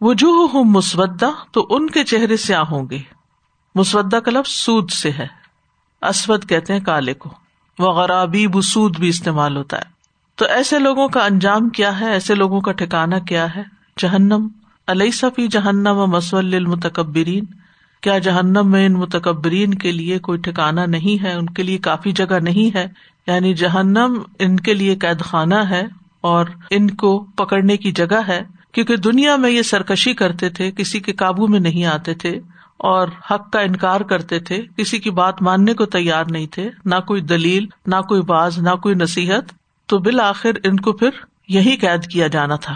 وجوہ 0.00 0.48
ہوں 0.54 0.64
مسودہ، 0.64 1.30
تو 1.52 1.66
ان 1.70 1.90
کے 1.90 2.04
چہرے 2.04 2.36
سیاہ 2.36 2.62
ہوں 2.62 2.86
گے۔ 2.90 2.98
مسودہ 3.74 4.16
کا 4.16 4.30
لفظ 4.30 4.50
سود 4.50 4.90
سے 4.90 5.10
ہے۔ 5.10 5.26
اسود 6.02 6.48
کہتے 6.48 6.72
ہیں 6.72 6.80
کالے 6.80 7.14
کو۔ 7.14 7.30
وہ 7.78 7.92
غرابی 7.92 8.46
بسود 8.46 8.98
بھی 8.98 9.08
استعمال 9.08 9.56
ہوتا 9.56 9.76
ہے۔ 9.76 9.84
تو 10.34 10.44
ایسے 10.44 10.78
لوگوں 10.78 11.08
کا 11.08 11.24
انجام 11.24 11.68
کیا 11.68 12.00
ہے؟ 12.00 12.10
ایسے 12.10 12.34
لوگوں 12.34 12.60
کا 12.60 12.72
ٹھکانا 12.72 13.18
کیا 13.18 13.56
ہے؟ 13.56 13.62
جہنم۔ 13.98 14.48
علیہ 14.88 15.10
صفی 15.10 15.48
جہنم 15.48 15.96
و 15.96 16.06
مسول 16.06 16.54
المتکبرین 16.54 17.44
کیا 18.06 18.18
جہنم 18.18 18.70
میں 18.70 18.86
ان 18.86 18.92
متکبرین 18.92 19.74
کے 19.74 19.92
لیے 19.92 20.18
کوئی 20.18 20.38
ٹھکانا 20.38 20.86
نہیں 20.86 21.22
ہے؟ 21.22 21.32
ان 21.32 21.46
کے 21.46 21.62
لیے 21.62 21.78
کافی 21.78 22.12
جگہ 22.12 22.38
نہیں 22.42 22.76
ہے؟ 22.76 22.88
یعنی 23.26 23.54
جہنم 23.54 24.22
ان 24.38 24.60
کے 24.60 24.74
لیے 24.74 24.96
قید 24.96 25.20
خانہ 25.20 25.54
ہے 25.54 25.82
اور 26.20 26.46
ان 26.70 26.90
کو 26.90 27.18
پکڑنے 27.18 27.76
کی 27.76 27.92
جگہ 27.92 28.20
ہے، 28.28 28.42
کیونکہ 28.72 28.96
دنیا 28.96 29.36
میں 29.36 29.50
یہ 29.50 29.62
سرکشی 29.62 30.14
کرتے 30.14 30.48
تھے، 30.48 30.70
کسی 30.70 31.00
کے 31.00 31.12
قابو 31.12 31.46
میں 31.46 31.60
نہیں 31.60 31.84
آتے 31.84 32.14
تھے 32.14 32.40
اور 32.76 33.08
حق 33.30 33.52
کا 33.52 33.60
انکار 33.60 34.00
کرتے 34.00 34.38
تھے، 34.38 34.62
کسی 34.76 34.98
کی 34.98 35.10
بات 35.10 35.42
ماننے 35.42 35.74
کو 35.74 35.84
تیار 35.84 36.24
نہیں 36.30 36.46
تھے، 36.46 36.70
نہ 36.84 36.94
کوئی 37.06 37.20
دلیل، 37.20 37.66
نہ 37.86 38.00
کوئی 38.08 38.22
باز، 38.22 38.58
نہ 38.58 38.74
کوئی 38.82 38.94
نصیحت، 38.94 39.52
تو 39.86 39.98
بالآخر 39.98 40.50
ان 40.64 40.80
کو 40.80 40.92
پھر 40.92 41.10
یہی 41.48 41.76
قید 41.76 42.06
کیا 42.06 42.26
جانا 42.26 42.56
تھا۔ 42.56 42.74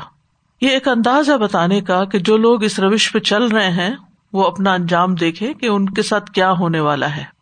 یہ 0.60 0.68
ایک 0.68 0.88
انداز 0.88 1.30
ہے 1.30 1.38
بتانے 1.38 1.80
کا 1.80 2.04
کہ 2.04 2.18
جو 2.18 2.36
لوگ 2.36 2.64
اس 2.64 2.78
روش 2.78 3.12
پہ 3.12 3.18
چل 3.18 3.44
رہے 3.44 3.70
ہیں 3.70 3.90
وہ 4.32 4.44
اپنا 4.44 4.72
انجام 4.72 5.14
دیکھے 5.14 5.54
کہ 5.54 5.66
ان 5.66 5.88
کے 5.88 6.02
ساتھ 6.02 6.30
کیا 6.30 6.52
ہونے 6.52 6.80
والا 6.80 7.16
ہے۔ 7.16 7.40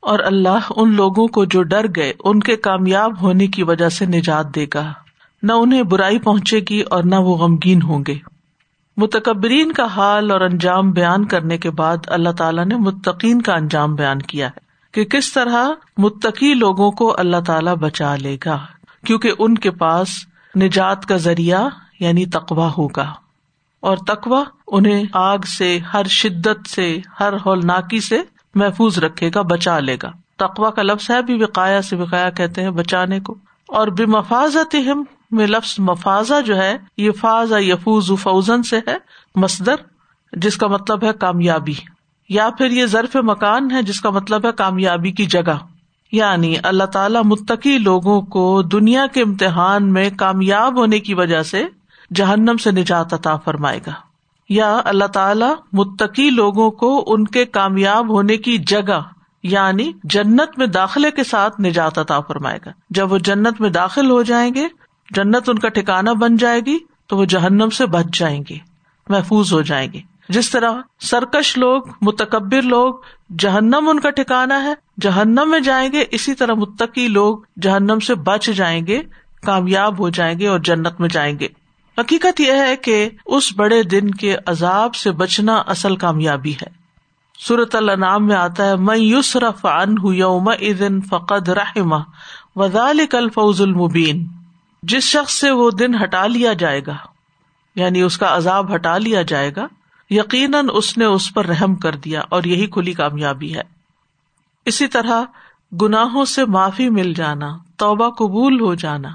اور 0.00 0.18
اللہ 0.18 0.58
ان 0.76 0.94
لوگوں 0.94 1.26
کو 1.26 1.44
جو 1.44 1.62
ڈر 1.62 1.86
گئے 1.96 2.12
ان 2.24 2.40
کے 2.40 2.56
کامیاب 2.56 3.22
ہونے 3.22 3.46
کی 3.46 3.62
وجہ 3.62 3.88
سے 3.88 4.06
نجات 4.06 4.54
دے 4.54 4.66
گا۔ 4.74 4.92
نہ 5.42 5.52
انہیں 5.52 5.82
برائی 5.82 6.18
پہنچے 6.18 6.60
گی 6.70 6.80
اور 6.80 7.04
نہ 7.04 7.14
وہ 7.14 7.36
غمگین 7.36 7.82
ہوں 7.82 8.04
گے۔ 8.08 8.29
متکبرین 9.00 9.72
کا 9.72 9.84
حال 9.84 10.30
اور 10.30 10.40
انجام 10.40 10.90
بیان 10.90 11.24
کرنے 11.24 11.58
کے 11.58 11.70
بعد 11.70 11.96
اللہ 12.06 12.28
تعالیٰ 12.30 12.64
نے 12.64 12.76
متقین 12.76 13.42
کا 13.42 13.54
انجام 13.54 13.94
بیان 13.94 14.22
کیا 14.22 14.46
ہے 14.46 14.58
کہ 14.92 15.04
کس 15.04 15.32
طرح 15.32 15.68
متقی 15.98 16.54
لوگوں 16.54 16.90
کو 16.90 17.16
اللہ 17.18 17.36
تعالیٰ 17.46 17.76
بچا 17.76 18.16
لے 18.16 18.36
گا، 18.46 18.58
کیونکہ 19.06 19.32
ان 19.38 19.54
کے 19.54 19.70
پاس 19.70 20.08
نجات 20.60 21.06
کا 21.06 21.16
ذریعہ 21.16 21.68
یعنی 22.00 22.26
تقوا 22.26 22.72
ہوگا۔ 22.78 23.14
اور 23.80 23.96
تقوا 23.96 24.44
انہیں 24.66 25.04
آگ 25.12 25.38
سے، 25.38 25.78
ہر 25.78 26.04
شدت 26.04 26.68
سے، 26.68 26.98
ہر 27.20 27.32
ہولناکی 27.46 28.00
سے 28.00 28.22
محفوظ 28.54 28.98
رکھے 28.98 29.30
گا، 29.34 29.42
بچا 29.42 29.78
لے 29.78 29.96
گا۔ 30.02 30.10
تقوا 30.38 30.70
کا 30.70 30.82
لفظ 30.82 31.10
ہے، 31.10 31.22
بھی 31.22 31.42
وقایا 31.42 31.82
سے 31.82 31.96
وقایا 31.96 32.30
کہتے 32.30 32.62
ہیں 32.62 32.70
بچانے 32.70 33.20
کو۔ 33.20 33.34
اور 33.68 33.88
بے 33.88 34.06
مفاظت 34.06 34.74
میں 35.30 35.46
لفظ 35.46 35.74
مفاظہ 35.78 36.40
جو 36.40 36.56
ہے 36.56 36.78
یہ 36.96 37.10
فاض 37.10 37.52
یفوز 37.52 38.12
فوزن 38.22 38.62
سے 38.62 38.78
ہے، 38.86 38.96
مصدر، 39.34 39.74
جس 40.32 40.56
کا 40.56 40.66
مطلب 40.66 41.04
ہے 41.04 41.12
کامیابی، 41.12 41.74
یا 42.28 42.50
پھر 42.50 42.70
یہ 42.70 42.86
ضرف 42.86 43.16
مکان 43.16 43.70
ہے، 43.70 43.82
جس 43.82 44.00
کا 44.00 44.10
مطلب 44.10 44.46
ہے 44.46 44.52
کامیابی 44.52 45.12
کی 45.12 45.26
جگہ۔ 45.26 45.56
یعنی 46.12 46.54
اللہ 46.62 46.84
تعالیٰ 46.84 47.22
متقی 47.24 47.78
لوگوں 47.78 48.20
کو 48.20 48.62
دنیا 48.62 49.06
کے 49.06 49.22
امتحان 49.22 49.92
میں 49.92 50.10
کامیاب 50.18 50.78
ہونے 50.78 50.98
کی 50.98 51.14
وجہ 51.14 51.42
سے 51.42 51.66
جہنم 52.14 52.56
سے 52.56 52.70
نجات 52.70 53.14
عطا 53.14 53.36
فرمائے 53.36 53.80
گا۔ 53.86 53.92
یا 54.48 54.80
اللہ 54.84 55.04
تعالیٰ 55.04 55.54
متقی 55.72 56.30
لوگوں 56.30 56.70
کو 56.70 57.04
ان 57.06 57.24
کے 57.24 57.44
کامیاب 57.44 58.08
ہونے 58.08 58.36
کی 58.36 58.58
جگہ 58.58 59.00
یعنی 59.42 59.92
جنت 60.04 60.58
میں 60.58 60.66
داخلے 60.66 61.10
کے 61.10 61.24
ساتھ 61.24 61.60
نجات 61.60 61.98
عطا 61.98 62.20
فرمائے 62.20 62.58
گا۔ 62.66 62.70
جب 62.90 63.12
وہ 63.12 63.18
جنت 63.18 63.60
میں 63.60 63.70
داخل 63.70 64.10
ہو 64.10 64.22
جائیں 64.22 64.54
گے 64.54 64.68
جنت 65.10 65.48
ان 65.48 65.58
کا 65.58 65.68
ٹھکانا 65.68 66.12
بن 66.12 66.36
جائے 66.36 66.60
گی 66.60 66.78
تو 67.06 67.16
وہ 67.16 67.24
جہنم 67.24 67.70
سے 67.70 67.86
بچ 67.86 68.04
جائیں 68.12 68.40
گے 68.50 68.58
محفوظ 69.08 69.52
ہو 69.52 69.60
جائیں 69.60 69.92
گے 69.92 70.00
جس 70.28 70.50
طرح 70.50 70.72
سرکش 71.00 71.58
لوگ، 71.58 71.82
متکبر 72.02 72.62
لوگ، 72.62 72.94
جہنم 73.38 73.88
ان 73.88 74.00
کا 74.00 74.10
ٹھکانا 74.10 74.62
ہے، 74.62 74.74
جہنم 75.00 75.42
میں 75.46 75.60
جائیں 75.60 75.92
گے، 75.92 76.04
اسی 76.10 76.34
طرح 76.34 76.52
متقی 76.52 77.08
لوگ 77.08 77.38
جہنم 77.62 77.98
سے 77.98 78.14
بچ 78.14 78.46
جائیں 78.46 78.86
گے، 78.86 79.02
کامیاب 79.42 79.98
ہو 79.98 80.08
جائیں 80.08 80.38
گے 80.38 80.46
اور 80.46 80.58
جنت 80.58 81.00
میں 81.00 81.08
جائیں 81.08 81.38
گے۔ 81.38 81.48
حقیقت 81.98 82.40
یہ 82.40 82.52
ہے 82.52 82.76
کہ 82.76 83.10
اس 83.26 83.52
بڑے 83.56 83.82
دن 83.82 84.10
کے 84.10 84.36
عذاب 84.46 84.94
سے 84.94 85.10
بچنا 85.10 85.56
اصل 85.56 85.96
کامیابی 85.96 86.52
ہے۔ 86.52 86.66
صورت 87.48 87.74
اللہ 87.74 87.92
نام 87.92 88.26
میں 88.26 88.36
آتا 88.36 88.66
ہے 88.66 88.76
میں 88.76 88.96
یوسرف 88.96 89.66
ان 89.66 90.14
یوم 90.14 90.50
فقد 91.08 91.48
رحما 91.48 91.98
وزال 92.56 93.00
کل 93.10 93.28
فوز 93.28 93.60
المبین۔ 93.60 94.26
جس 94.82 95.02
شخص 95.02 95.32
سے 95.32 95.50
وہ 95.50 95.70
دن 95.70 96.02
ہٹا 96.02 96.26
لیا 96.26 96.52
جائے 96.52 96.80
گا 96.86 96.96
یعنی 97.74 98.02
اس 98.02 98.18
کا 98.18 98.36
عذاب 98.36 98.74
ہٹا 98.74 98.98
لیا 98.98 99.22
جائے 99.22 99.52
گا، 99.56 99.66
یقیناً 100.10 100.68
اس 100.72 100.98
نے 100.98 101.04
اس 101.04 101.34
پر 101.34 101.46
رحم 101.46 101.74
کر 101.74 101.94
دیا 101.94 102.22
اور 102.28 102.44
یہی 102.44 102.66
کھلی 102.66 102.92
کامیابی 102.92 103.54
ہے۔ 103.54 103.62
اسی 104.64 104.86
طرح 104.86 105.22
گناہوں 105.82 106.24
سے 106.24 106.44
معافی 106.44 106.90
مل 106.90 107.14
جانا، 107.14 107.56
توبہ 107.76 108.10
قبول 108.10 108.60
ہو 108.60 108.74
جانا، 108.74 109.08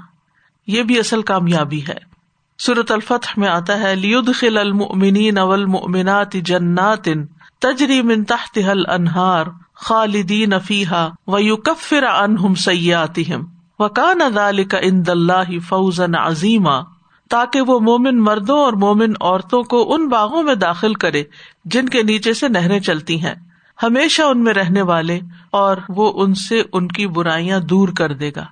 یہ 0.66 0.82
بھی 0.82 0.98
اصل 0.98 1.22
کامیابی 1.22 1.86
ہے۔ 1.88 2.16
سورت 2.58 2.92
الفتح 2.92 3.34
میں 3.36 3.48
آتا 3.48 3.80
ہے 3.80 3.94
لیود 3.96 4.28
خل 4.34 4.58
المنین 4.58 5.38
اول 5.38 5.66
ممنات 5.66 6.32
جنات 6.32 7.08
تجری 7.58 8.02
من 8.02 8.24
تحت 8.24 8.58
انہار 8.88 9.46
خالدین 9.74 10.52
افیحا 10.52 11.08
و 11.26 11.38
یو 11.38 11.56
کفر 11.56 12.02
انہم 12.02 12.54
سیاتہم 12.54 13.55
وکان 13.78 14.20
ادال 14.20 14.64
کا 14.64 14.78
اند 14.78 15.08
اللہ 15.08 15.58
فوزن 15.68 16.14
عظیمہ 16.14 16.82
تاکہ 17.30 17.60
وہ 17.60 17.80
مومن 17.80 18.18
مردوں 18.18 18.58
اور 18.58 18.72
مومن 18.72 19.12
عورتوں 19.20 19.62
کو 19.62 19.94
ان 19.94 20.08
باغوں 20.08 20.42
میں 20.42 20.54
داخل 20.54 20.94
کرے 20.94 21.24
جن 21.64 21.88
کے 21.88 22.02
نیچے 22.02 22.32
سے 22.32 22.48
نہریں 22.48 22.80
چلتی 22.80 23.24
ہیں۔ 23.24 23.34
ہمیشہ 23.82 24.22
ان 24.22 24.44
میں 24.44 24.54
رہنے 24.54 24.82
والے 24.82 25.20
اور 25.50 25.76
وہ 25.88 26.12
ان 26.16 26.34
سے 26.34 26.62
ان 26.72 26.88
کی 26.88 27.06
برائیاں 27.06 27.60
دور 27.60 27.88
کر 27.88 28.12
دے 28.12 28.30
گا۔ 28.36 28.44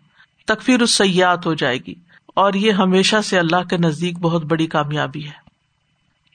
تکفیر 0.47 0.81
السیات 0.81 1.47
ہو 1.47 1.55
جائے 1.55 1.79
گی۔ 1.79 1.95
اور 2.35 2.53
یہ 2.53 2.73
ہمیشہ 2.73 3.17
سے 3.25 3.39
اللہ 3.39 3.69
کے 3.71 3.77
نزدیک 3.77 4.19
بہت 4.19 4.45
بڑی 4.45 4.67
کامیابی 4.67 5.25
ہے۔ 5.25 5.45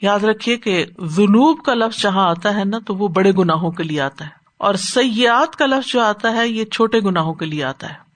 یاد 0.01 0.19
رکھیے 0.19 0.57
کہ 0.57 0.85
جنوب 0.97 1.65
کا 1.65 1.73
لفظ 1.73 2.01
جہاں 2.01 2.29
آتا 2.29 2.55
ہے 2.55 2.65
نا 2.65 2.77
تو 2.85 2.95
وہ 2.95 3.07
بڑے 3.07 3.31
گناہوں 3.31 3.71
کے 3.71 3.83
لیے 3.83 4.01
آتا 4.01 4.25
ہے۔ 4.25 4.29
اور 4.57 4.75
سیاحت 4.75 5.55
کا 5.55 5.65
لفظ 5.65 5.91
جو 5.91 6.01
آتا 6.01 6.31
ہے 6.31 6.47
یہ 6.47 6.65
چھوٹے 6.65 6.99
گناہوں 6.99 7.33
کے 7.33 7.45
لیے 7.45 7.63
آتا 7.63 7.89
ہے۔ 7.89 8.08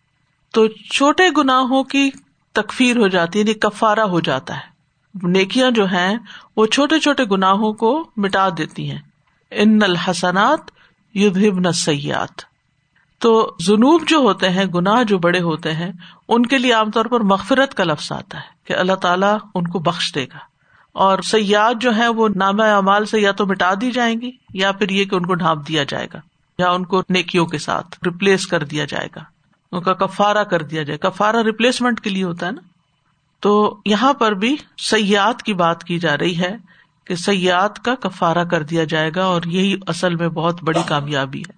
تو 0.53 0.67
چھوٹے 0.67 1.23
گناہوں 1.37 1.83
کی 1.83 2.09
تکفیر 2.53 2.97
ہو 2.97 3.07
جاتی 3.07 3.39
ہے 3.39 3.43
یعنی 3.43 3.53
کفارا 3.53 4.03
ہو 4.03 4.19
جاتا 4.19 4.55
ہے۔ 4.55 4.73
نیکیاں 5.23 5.71
جو 5.71 5.85
ہیں، 5.85 6.17
وہ 6.57 6.65
چھوٹے 6.65 6.99
چھوٹے 6.99 7.23
گناہوں 7.23 7.73
کو 7.73 8.09
مٹا 8.17 8.49
دیتی 8.57 8.91
ہیں۔ 8.91 8.99
ان 9.51 9.79
الحسنات 9.83 10.59
یدھبن 11.13 11.71
سیاحت 11.71 12.41
تو 13.19 13.55
جنوب 13.59 14.07
جو 14.07 14.17
ہوتے 14.17 14.49
ہیں، 14.49 14.65
گناہ 14.65 15.03
جو 15.03 15.17
بڑے 15.17 15.39
ہوتے 15.39 15.73
ہیں، 15.73 15.91
ان 16.27 16.45
کے 16.45 16.57
لیے 16.57 16.73
عام 16.73 16.91
طور 16.91 17.05
پر 17.05 17.19
مغفرت 17.19 17.73
کا 17.73 17.83
لفظ 17.83 18.11
آتا 18.11 18.37
ہے 18.37 18.47
کہ 18.63 18.73
اللہ 18.73 18.93
تعالیٰ 18.93 19.37
ان 19.55 19.67
کو 19.67 19.79
بخش 19.79 20.15
دے 20.15 20.23
گا۔ 20.23 20.37
اور 20.93 21.19
سیاحت 21.19 21.81
جو 21.81 21.95
ہے 21.95 22.07
وہ 22.07 22.29
نام 22.35 22.61
اعمال 22.61 23.05
سے 23.05 23.19
یا 23.19 23.31
تو 23.31 23.45
مٹا 23.45 23.73
دی 23.81 23.91
جائیں 23.91 24.21
گی، 24.21 24.31
یا 24.53 24.71
پھر 24.71 24.89
یہ 24.89 25.05
کہ 25.05 25.15
ان 25.15 25.25
کو 25.25 25.33
ڈھانپ 25.33 25.67
دیا 25.67 25.83
جائے 25.83 26.07
گا، 26.13 26.19
یا 26.57 26.71
ان 26.71 26.85
کو 26.85 27.01
نیکیوں 27.09 27.45
کے 27.45 27.57
ساتھ 27.57 27.97
ریپلیس 28.05 28.47
کر 28.47 28.63
دیا 28.63 28.85
جائے 28.85 29.07
گا۔ 29.15 29.32
ان 29.73 29.81
کا 29.81 29.93
کفارا 29.93 30.43
کر 30.43 30.61
دیا 30.61 30.83
جائے۔ 30.83 30.97
کفارا 30.97 31.43
ریپلیسمنٹ 31.43 31.99
کے 31.99 32.09
لیے 32.09 32.23
ہوتا 32.23 32.45
ہے 32.45 32.51
نا۔ 32.51 32.61
تو 33.39 33.77
یہاں 33.85 34.13
پر 34.13 34.31
بھی 34.31 34.55
سیاحت 34.77 35.43
کی 35.43 35.53
بات 35.53 35.83
کی 35.83 35.99
جا 35.99 36.17
رہی 36.17 36.37
ہے 36.37 36.57
کہ 37.05 37.15
سیاحت 37.15 37.85
کا 37.85 37.95
کفارا 37.95 38.43
کر 38.43 38.63
دیا 38.63 38.83
جائے 38.83 39.11
گا 39.15 39.25
اور 39.25 39.41
یہی 39.45 39.77
اصل 39.87 40.15
میں 40.15 40.27
بہت 40.27 40.63
بڑی 40.63 40.79
کامیابی 40.85 41.39
ہے 41.39 41.53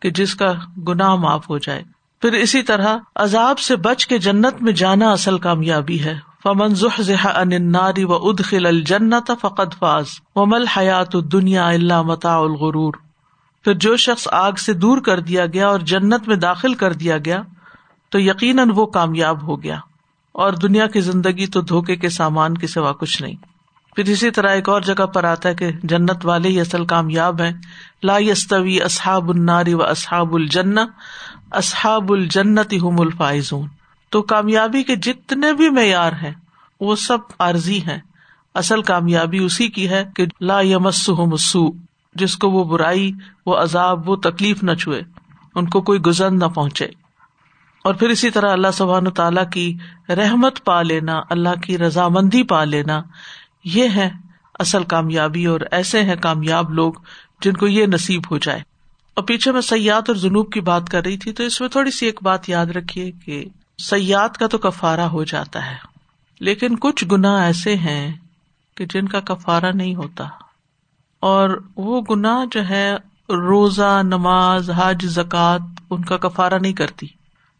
کہ 0.00 0.10
جس 0.10 0.34
کا 0.34 0.52
گناہ 0.88 1.14
معاف 1.14 1.50
ہو 1.50 1.58
جائے۔ 1.58 1.82
پھر 2.20 2.32
اسی 2.32 2.62
طرح 2.62 2.96
عذاب 3.16 3.58
سے 3.58 3.76
بچ 3.76 4.06
کے 4.06 4.18
جنت 4.18 4.62
میں 4.62 4.72
جانا 4.72 5.10
اصل 5.10 5.38
کامیابی 5.38 6.04
ہے۔ 6.04 6.18
فمن 6.42 6.72
اناری 7.34 8.04
و 8.04 8.12
ادخل 8.12 8.66
الجنت 8.66 9.30
فقط 9.40 9.74
فاز۔ 9.78 10.06
ومل 10.34 10.66
حیات 10.66 11.12
دنیا 11.32 11.68
اللہ 11.68 12.02
متا 12.02 12.36
الغرور 12.36 12.94
پھر 13.64 13.74
جو 13.74 13.96
شخص 13.96 14.28
آگ 14.32 14.52
سے 14.52 14.72
دور 14.72 14.98
کر 14.98 15.20
دیا 15.20 15.46
گیا 15.46 15.68
اور 15.68 15.78
جنت 15.78 16.28
میں 16.28 16.36
داخل 16.36 16.74
کر 16.74 16.92
دیا 16.92 17.18
گیا، 17.18 17.42
تو 18.10 18.20
یقیناً 18.20 18.70
وہ 18.74 18.86
کامیاب 18.86 19.42
ہو 19.42 19.62
گیا۔ 19.62 19.78
اور 20.32 20.52
دنیا 20.52 20.86
کی 20.86 21.00
زندگی 21.00 21.46
تو 21.46 21.60
دھوکے 21.60 21.96
کے 21.96 22.08
سامان 22.08 22.58
کے 22.58 22.66
سوا 22.66 22.92
کچھ 22.92 23.22
نہیں۔ 23.22 23.34
پھر 23.96 24.04
اسی 24.08 24.30
طرح 24.30 24.50
ایک 24.50 24.68
اور 24.68 24.80
جگہ 24.80 25.06
پر 25.06 25.24
آتا 25.24 25.48
ہے 25.48 25.54
کہ 25.54 25.70
جنت 25.82 26.26
والے 26.26 26.48
ہی 26.48 26.60
اصل 26.60 26.86
کامیاب 26.86 27.42
ہیں۔ 27.42 27.52
لا 28.02 28.18
یستوی 28.18 28.82
اصحاب 28.82 29.28
الناری 29.28 29.74
و 29.74 29.82
اصحاب 29.82 30.34
الجن 30.34 30.78
اصحاب 31.50 32.12
الجنت 32.12 32.74
ہم 32.82 33.00
الفائزون۔ 33.00 33.68
تو 34.10 34.22
کامیابی 34.22 34.82
کے 34.82 34.96
جتنے 34.96 35.52
بھی 35.52 35.70
معیار 35.70 36.12
ہیں، 36.12 36.32
وہ 36.80 36.96
سب 36.96 37.18
عارضی 37.38 37.80
ہیں۔ 37.80 37.98
اصل 38.54 38.82
کامیابی 38.82 39.38
اسی 39.38 39.68
کی 39.68 39.88
ہے 39.88 40.04
کہ 40.16 40.26
لا 40.40 40.60
یمس 40.60 41.08
مسو 41.08 41.87
جس 42.18 42.36
کو 42.36 42.50
وہ 42.50 42.64
برائی، 42.64 43.12
وہ 43.46 43.56
عذاب، 43.56 44.08
وہ 44.08 44.16
تکلیف 44.16 44.62
نہ 44.62 44.74
چھوئے، 44.74 45.02
ان 45.54 45.68
کو 45.68 45.80
کوئی 45.80 46.00
گزر 46.00 46.30
نہ 46.30 46.44
پہنچے۔ 46.44 46.86
اور 47.84 47.94
پھر 47.94 48.08
اسی 48.08 48.30
طرح 48.30 48.52
اللہ 48.52 48.70
سبحان 48.72 49.10
تعالیٰ 49.10 49.50
کی 49.50 49.76
رحمت 50.08 50.64
پا 50.64 50.82
لینا، 50.82 51.20
اللہ 51.30 51.60
کی 51.62 51.78
رضامندی 51.78 52.42
پا 52.42 52.64
لینا، 52.64 53.02
یہ 53.64 53.88
ہے 53.88 54.10
اصل 54.58 54.84
کامیابی 54.84 55.46
اور 55.46 55.60
ایسے 55.70 56.02
ہیں 56.02 56.16
کامیاب 56.16 56.70
لوگ 56.70 56.92
جن 57.42 57.52
کو 57.52 57.66
یہ 57.66 57.86
نصیب 57.86 58.22
ہو 58.30 58.38
جائے۔ 58.38 58.60
اور 59.14 59.24
پیچھے 59.24 59.52
میں 59.52 59.60
سیاحت 59.60 60.08
اور 60.08 60.16
جنوب 60.16 60.52
کی 60.52 60.60
بات 60.60 60.88
کر 60.90 61.04
رہی 61.04 61.16
تھی، 61.16 61.32
تو 61.32 61.42
اس 61.42 61.60
میں 61.60 61.68
تھوڑی 61.68 61.90
سی 61.90 62.06
ایک 62.06 62.22
بات 62.22 62.48
یاد 62.48 62.66
رکھیے 62.66 63.10
کہ 63.10 63.44
سیاحت 63.78 64.38
کا 64.38 64.46
تو 64.46 64.58
کفارا 64.58 65.10
ہو 65.10 65.24
جاتا 65.24 65.70
ہے، 65.70 65.76
لیکن 66.40 66.76
کچھ 66.76 67.04
گنا 67.12 67.42
ایسے 67.42 67.74
ہیں 67.74 68.14
کہ 68.74 68.86
جن 68.86 69.08
کا 69.08 69.20
کفارا 69.20 69.70
نہیں 69.74 69.94
ہوتا۔ 69.94 70.24
اور 71.20 71.62
وہ 71.76 72.02
گنا 72.10 72.44
جو 72.52 72.68
ہے، 72.68 72.96
روزہ، 73.28 74.00
نماز، 74.02 74.70
حج 74.76 75.06
زکات 75.06 75.60
ان 75.90 76.04
کا 76.04 76.16
کفارا 76.16 76.58
نہیں 76.58 76.72
کرتی۔ 76.72 77.06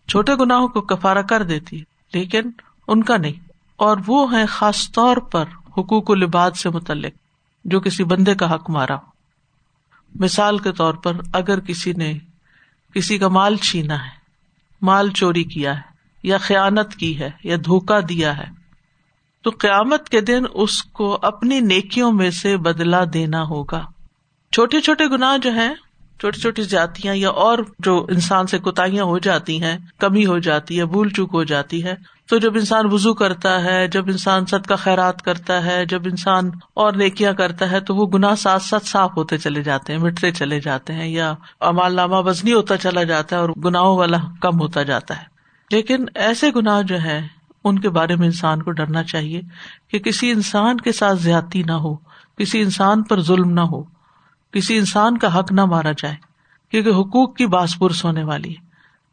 چھوٹے 0.09 0.33
گناہوں 0.35 0.69
کو 0.69 0.81
کفارا 0.81 1.23
کر 1.23 1.43
دیتی، 1.43 1.83
لیکن 2.15 2.43
ان 2.89 3.05
کا 3.05 3.17
نہیں۔ 3.17 3.49
اور 3.77 3.97
وہ 4.07 4.33
ہے 4.33 4.47
خاص 4.47 4.93
طور 4.93 5.17
پر 5.17 5.45
حقوق 5.79 6.11
و 6.11 6.15
لباد 6.15 6.51
سے 6.51 6.71
متعلق، 6.71 7.13
جو 7.65 7.81
کسی 7.81 8.05
بندے 8.05 8.35
کا 8.35 8.55
حق 8.55 8.71
مارا 8.71 8.97
مثال 10.15 10.59
کے 10.59 10.73
طور 10.73 10.95
پر 10.95 11.13
اگر 11.33 11.61
کسی 11.61 11.93
نے 11.93 12.19
کسی 12.95 13.19
کا 13.19 13.29
مال 13.29 13.57
چھینا 13.57 14.05
ہے، 14.05 14.11
مال 14.83 15.11
چوری 15.11 15.45
کیا 15.45 15.77
ہے، 15.77 15.81
یا 16.23 16.39
خیانت 16.39 16.95
کی 16.95 17.19
ہے، 17.21 17.31
یا 17.45 17.57
دھوکا 17.65 18.01
دیا 18.09 18.39
ہے 18.39 18.58
تو 19.43 19.50
قیامت 19.58 20.08
کے 20.08 20.20
دن 20.20 20.43
اس 20.55 20.82
کو 20.82 21.19
اپنی 21.23 21.61
نیکیوں 21.61 22.12
میں 22.12 22.31
سے 22.31 22.56
بدلا 22.56 23.05
دینا 23.14 23.43
ہوگا۔ 23.43 23.85
چھوٹے 24.52 24.81
چھوٹے 24.81 25.06
گناہ 25.06 25.38
جو 25.38 25.50
ہیں، 25.50 25.75
چھوٹی 26.20 26.40
چھوٹی 26.40 26.64
جاتیاں 26.64 27.14
یا 27.14 27.31
اور 27.31 27.58
جو 27.79 28.06
انسان 28.11 28.46
سے 28.46 28.58
کوتاہیاں 28.58 29.05
ہو 29.05 29.19
جاتی 29.19 29.62
ہیں، 29.62 29.79
کمی 29.99 30.26
ہو 30.26 30.38
جاتی 30.38 30.81
ہے، 30.81 30.85
بھول 30.85 31.08
چوک 31.11 31.31
ہو 31.35 31.44
جاتی 31.44 31.85
ہے۔ 31.85 31.94
تو 32.29 32.38
جب 32.38 32.55
انسان 32.55 32.93
وزو 32.93 33.14
کرتا 33.14 33.64
ہے، 33.64 33.88
جب 33.88 34.05
انسان 34.06 34.46
سد 34.46 34.67
کا 34.67 34.76
خیرات 34.76 35.23
کرتا 35.23 35.64
ہے، 35.64 35.87
جب 35.87 36.02
انسان 36.05 36.50
اور 36.75 36.93
نیکیاں 36.93 37.32
کرتا 37.32 37.70
ہے، 37.70 37.81
تو 37.81 37.94
وہ 37.94 38.06
گناہ 38.06 38.35
ساتھ 38.35 38.62
ساتھ 38.62 38.87
صاف 38.87 39.11
ہوتے 39.17 39.38
چلے 39.38 39.62
جاتے 39.62 39.93
ہیں، 39.93 40.00
مٹتے 40.00 40.31
چلے 40.31 40.61
جاتے 40.61 40.93
ہیں 40.93 41.08
یا 41.08 41.35
امال 41.61 41.94
نامہ 41.94 42.17
وزنی 42.17 42.52
ہوتا 42.52 42.76
چلا 42.76 43.02
جاتا 43.02 43.37
ہے 43.37 43.40
اور 43.40 43.50
گناہوں 43.50 43.99
والا 43.99 44.19
کم 44.40 44.61
ہوتا 44.61 44.82
جاتا 44.82 45.19
ہے۔ 45.19 45.25
لیکن 45.70 46.05
ایسے 46.14 46.50
گناہ 46.56 46.82
جو 46.82 47.02
ہے 47.02 47.38
ان 47.69 47.79
کے 47.79 47.88
بارے 47.88 48.17
میں 48.17 48.26
انسان 48.26 48.62
کو 48.62 48.70
ڈرنا 48.70 49.03
چاہیے 49.03 49.41
کہ 49.88 49.99
کسی 49.99 50.31
انسان 50.31 50.76
کے 50.76 50.93
ساتھ 50.93 51.19
زیادتی 51.19 51.62
نہ 51.62 51.73
ہو، 51.73 51.97
کسی 52.38 52.61
انسان 52.61 53.03
پر 53.03 53.20
ظلم 53.20 53.50
نہ 53.50 53.61
ہو، 53.61 53.82
کسی 54.53 54.79
انسان 54.79 55.19
کا 55.19 55.38
حق 55.38 55.53
نہ 55.53 55.65
مارا 55.65 55.93
جائے، 55.93 56.15
کیونکہ 56.70 56.91
حقوق 56.91 57.37
کی 57.37 57.47
باس 57.47 57.79
پرس 57.79 58.05
ہونے 58.05 58.25
والی 58.25 58.50
ہے۔ 58.50 58.69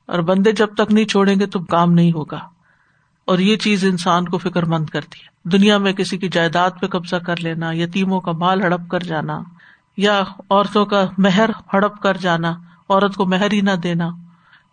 اور 0.06 0.20
بندے 0.20 0.52
جب 0.52 0.68
تک 0.74 0.92
نہیں 0.92 1.06
چھوڑیں 1.06 1.40
گے 1.40 1.46
تو 1.46 1.60
کام 1.60 1.92
نہیں 1.92 2.12
ہوگا۔ 2.12 2.40
اور 3.26 3.40
یہ 3.40 3.56
چیز 3.56 3.86
انسان 3.86 4.26
کو 4.26 4.38
فکر 4.38 4.66
مند 4.66 4.86
کرتی 4.86 5.20
ہے۔ 5.20 5.50
دنیا 5.50 5.78
میں 5.78 5.94
کسی 5.94 6.18
کی 6.18 6.28
جائیداد 6.28 6.72
پہ 6.82 6.88
قبضہ 6.88 7.16
کر 7.16 7.38
لینا، 7.38 7.72
یتیموں 7.72 8.22
کا 8.22 8.32
مال 8.32 8.62
ہڑپ 8.62 8.90
کر 8.90 9.00
جانا، 9.00 9.42
یا 9.98 10.24
عورتوں 10.50 10.86
کا 10.86 11.06
مہر 11.18 11.50
ہڑپ 11.74 12.02
کر 12.02 12.18
جانا، 12.18 12.52
عورت 12.90 13.16
کو 13.16 13.26
مہر 13.26 13.52
ہی 13.52 13.62
نہ 13.62 13.72
دینا۔ 13.72 14.10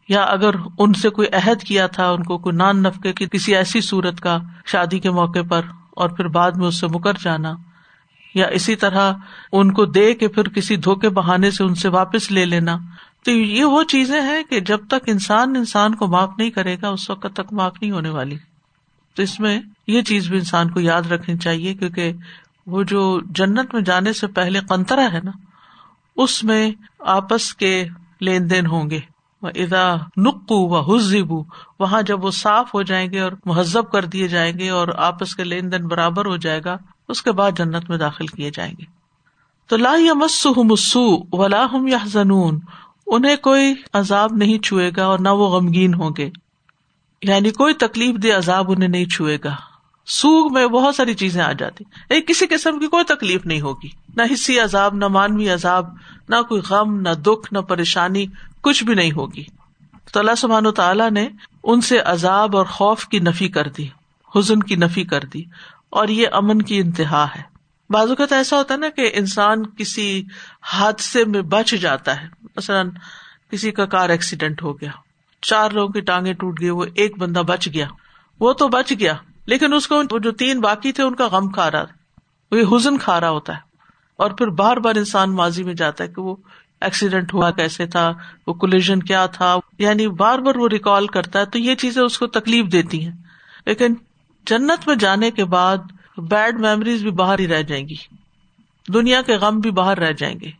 یا 0.08 0.22
اگر 0.22 0.50
ان 0.78 0.92
سے 0.92 1.10
کوئی 1.10 1.28
عہد 1.32 1.62
کیا 1.62 1.86
تھا، 1.86 2.10
ان 2.10 2.22
کو 2.22 2.38
کوئی 2.38 2.56
نان 2.56 2.82
نفقے 2.82 3.12
کی 3.12 3.26
کسی 3.32 3.56
ایسی 3.56 3.80
صورت 3.80 4.20
کا 4.20 4.38
شادی 4.66 4.98
کے 4.98 5.10
موقع 5.10 5.42
پر 5.48 5.60
اور 5.90 6.10
پھر 6.10 6.28
بعد 6.28 6.52
میں 6.52 6.66
اس 6.66 6.80
سے 6.80 6.86
مکر 6.86 7.12
جانا، 7.22 7.54
یا 8.34 8.46
اسی 8.46 8.76
طرح 8.76 9.12
ان 9.52 9.72
کو 9.72 9.84
دے 9.84 10.14
کے 10.14 10.28
پھر 10.28 10.48
کسی 10.48 10.76
دھوکے 10.76 11.08
بہانے 11.08 11.50
سے 11.50 11.64
ان 11.64 11.74
سے 11.74 11.88
واپس 11.88 12.30
لے 12.30 12.44
لینا۔ 12.44 12.76
تو 13.24 13.30
یہ 13.30 13.64
وہ 13.64 13.82
چیزیں 13.82 14.20
ہیں 14.22 14.42
کہ 14.42 14.60
جب 14.60 14.86
تک 14.86 15.04
انسان 15.06 15.56
انسان 15.56 15.94
کو 15.94 16.06
معاف 16.06 16.30
نہیں 16.38 16.50
کرے 16.50 16.76
گا، 16.82 16.88
اس 16.88 17.10
وقت 17.10 17.26
تک 17.34 17.52
معاف 17.52 17.72
نہیں 17.80 17.90
ہونے 17.90 18.08
والی۔ 18.08 18.36
تو 19.14 19.22
اس 19.22 19.40
میں 19.40 19.60
یہ 19.86 20.02
چیز 20.02 20.28
بھی 20.28 20.38
انسان 20.38 20.70
کو 20.70 20.80
یاد 20.80 21.02
رکھنی 21.02 21.38
چاہیے، 21.38 21.74
کیونکہ 21.74 22.12
وہ 22.66 22.82
جو 22.82 23.20
جنت 23.20 23.74
میں 23.74 23.82
جانے 23.82 24.12
سے 24.12 24.26
پہلے 24.26 24.60
قنترا 24.60 25.08
ہے 25.12 25.20
نا، 25.24 25.30
اس 26.16 26.44
میں 26.44 26.70
آپس 26.98 27.54
کے 27.54 27.84
لین 28.20 28.50
دین 28.50 28.66
ہوں 28.66 28.90
گے۔ 28.90 29.00
ادا 29.46 29.94
نقو 30.16 30.54
و 30.54 30.80
حزب 30.80 31.32
وہاں 31.80 32.02
جب 32.02 32.24
وہ 32.24 32.30
صاف 32.30 32.74
ہو 32.74 32.82
جائیں 32.82 33.12
گے 33.12 33.20
اور 33.20 33.32
مہذب 33.46 33.90
کر 33.90 34.04
دیے 34.04 34.28
جائیں 34.28 34.58
گے 34.58 34.68
اور 34.68 34.88
آپس 34.96 35.34
کے 35.34 35.44
لین 35.44 35.72
دین 35.72 35.86
برابر 35.86 36.26
ہو 36.26 36.36
جائے 36.36 36.60
گا، 36.64 36.76
اس 37.08 37.22
کے 37.22 37.32
بعد 37.32 37.50
جنت 37.56 37.90
میں 37.90 37.98
داخل 37.98 38.26
کیے 38.26 38.50
جائیں 38.54 38.74
گے۔ 38.78 38.84
تو 39.66 39.76
لا 39.76 39.94
یا 39.98 40.14
مسو 40.14 41.42
ولا 41.42 41.66
ہم 41.72 41.86
یا 41.86 41.98
زنون 42.06 42.58
انہیں 43.06 43.36
کوئی 43.36 43.74
عذاب 43.92 44.32
نہیں 44.32 44.58
چھوئے 44.58 44.90
گا 44.96 45.04
اور 45.04 45.18
نہ 45.18 45.28
وہ 45.28 45.48
غمگین 45.48 45.94
ہوں 45.94 46.10
گے۔ 46.18 46.30
یعنی 47.22 47.50
کوئی 47.50 47.74
تکلیف 47.74 48.22
دے 48.22 48.30
عذاب 48.30 48.70
انہیں 48.70 48.88
نہیں 48.88 49.04
چھوئے 49.04 49.38
گا۔ 49.44 49.56
سوگ 50.06 50.52
میں 50.52 50.66
بہت 50.66 50.96
ساری 50.96 51.14
چیزیں 51.14 51.42
آ 51.42 51.52
جاتی۔ 51.52 51.84
ایک 52.10 52.28
کسی 52.28 52.46
قسم 52.46 52.78
کی 52.78 52.86
کوئی 52.86 53.04
تکلیف 53.04 53.46
نہیں 53.46 53.60
ہوگی۔ 53.60 53.88
نہ 54.16 54.22
حصی 54.32 54.58
عذاب، 54.58 54.94
نہ 54.94 55.08
مانوی 55.08 55.48
عذاب، 55.48 55.86
نہ 56.28 56.36
کوئی 56.48 56.60
غم، 56.70 57.00
نہ 57.00 57.08
دکھ، 57.08 57.52
نہ 57.52 57.58
پریشانی 57.58 58.26
کچھ 58.62 58.84
بھی 58.84 58.94
نہیں 58.94 59.12
ہوگی۔ 59.12 59.44
تو 60.12 60.20
اللہ 60.20 60.34
سبحان 60.36 60.66
و 60.66 60.70
تعالیٰ 60.70 61.10
نے 61.10 61.28
ان 61.64 61.80
سے 61.80 61.98
عذاب 61.98 62.56
اور 62.56 62.66
خوف 62.66 63.08
کی 63.08 63.18
نفی 63.18 63.48
کر 63.48 63.68
دی، 63.68 63.88
حزن 64.36 64.60
کی 64.60 64.76
نفی 64.76 65.04
کر 65.04 65.20
دی، 65.20 65.42
اور 65.90 66.08
یہ 66.08 66.26
امن 66.32 66.62
کی 66.62 66.78
انتہا 66.78 67.26
ہے۔ 67.36 67.42
بازو 67.90 68.14
کا 68.14 68.26
تو 68.26 68.34
ایسا 68.34 68.56
ہوتا 68.56 68.74
ہے 68.74 68.78
نا 68.78 68.88
کہ 68.88 69.10
انسان 69.14 69.66
کسی 69.66 70.24
حادثے 70.62 71.24
میں 71.24 71.42
بچ 71.42 71.70
جاتا 71.70 72.22
ہے۔ 72.22 72.26
مثلاً 72.56 72.90
کسی 73.50 73.70
کا 73.70 73.86
کار 73.86 74.08
ایکسیڈینٹ 74.08 74.62
ہو 74.62 74.80
گیا، 74.80 74.90
چار 75.42 75.70
لوگوں 75.70 75.88
کی 75.88 76.00
ٹانگیں 76.00 76.32
ٹوٹ 76.32 76.60
گئی، 76.60 76.70
وہ 76.70 76.84
ایک 76.94 77.18
بندہ 77.18 77.40
بچ 77.40 77.68
گیا۔ 77.74 77.86
وہ 78.40 78.52
تو 78.52 78.68
بچ 78.68 78.92
گیا، 79.00 79.14
لیکن 79.46 79.74
اس 79.74 79.88
کو 79.88 80.18
جو 80.18 80.30
تین 80.32 80.60
باقی 80.60 80.92
تھے، 80.92 81.04
ان 81.04 81.14
کا 81.14 81.26
غم 81.26 81.50
کھا 81.50 81.70
رہا، 81.70 81.84
وہ 82.50 82.76
حزن 82.76 82.98
کھا 82.98 83.20
رہا 83.20 83.30
ہوتا 83.30 83.54
ہے۔ 83.54 83.72
اور 84.16 84.30
پھر 84.30 84.46
بار 84.46 84.76
بار 84.76 84.96
انسان 84.96 85.34
ماضی 85.34 85.62
میں 85.62 85.74
جاتا 85.74 86.04
ہے 86.04 86.08
کہ 86.08 86.20
وہ 86.22 86.36
ایکسیڈینٹ 86.82 87.34
ہوا 87.34 87.50
کیسے 87.50 87.86
تھا؟ 87.86 88.12
وہ 88.46 88.54
کولیجن 88.54 89.00
کیا 89.00 89.26
تھا؟ 89.26 89.56
یعنی 89.78 90.08
بار 90.08 90.38
بار 90.38 90.54
وہ 90.54 90.68
ریکال 90.68 91.06
کرتا 91.06 91.40
ہے 91.40 91.46
تو 91.46 91.58
یہ 91.58 91.74
چیزیں 91.74 92.02
اس 92.02 92.18
کو 92.18 92.26
تکلیف 92.26 92.72
دیتی 92.72 93.04
ہیں۔ 93.04 93.12
لیکن 93.66 93.94
جنت 94.46 94.88
میں 94.88 94.96
جانے 94.96 95.30
کے 95.30 95.44
بعد 95.44 95.76
بیڈ 96.16 96.60
میموریز 96.60 97.02
بھی 97.02 97.10
باہر 97.10 97.38
ہی 97.38 97.48
رہ 97.48 97.62
جائیں 97.62 97.88
گی۔ 97.88 97.94
دنیا 98.94 99.22
کے 99.22 99.36
غم 99.36 99.58
بھی 99.58 99.70
باہر 99.70 99.98
رہ 99.98 100.12
جائیں 100.12 100.40
گے۔ 100.40 100.50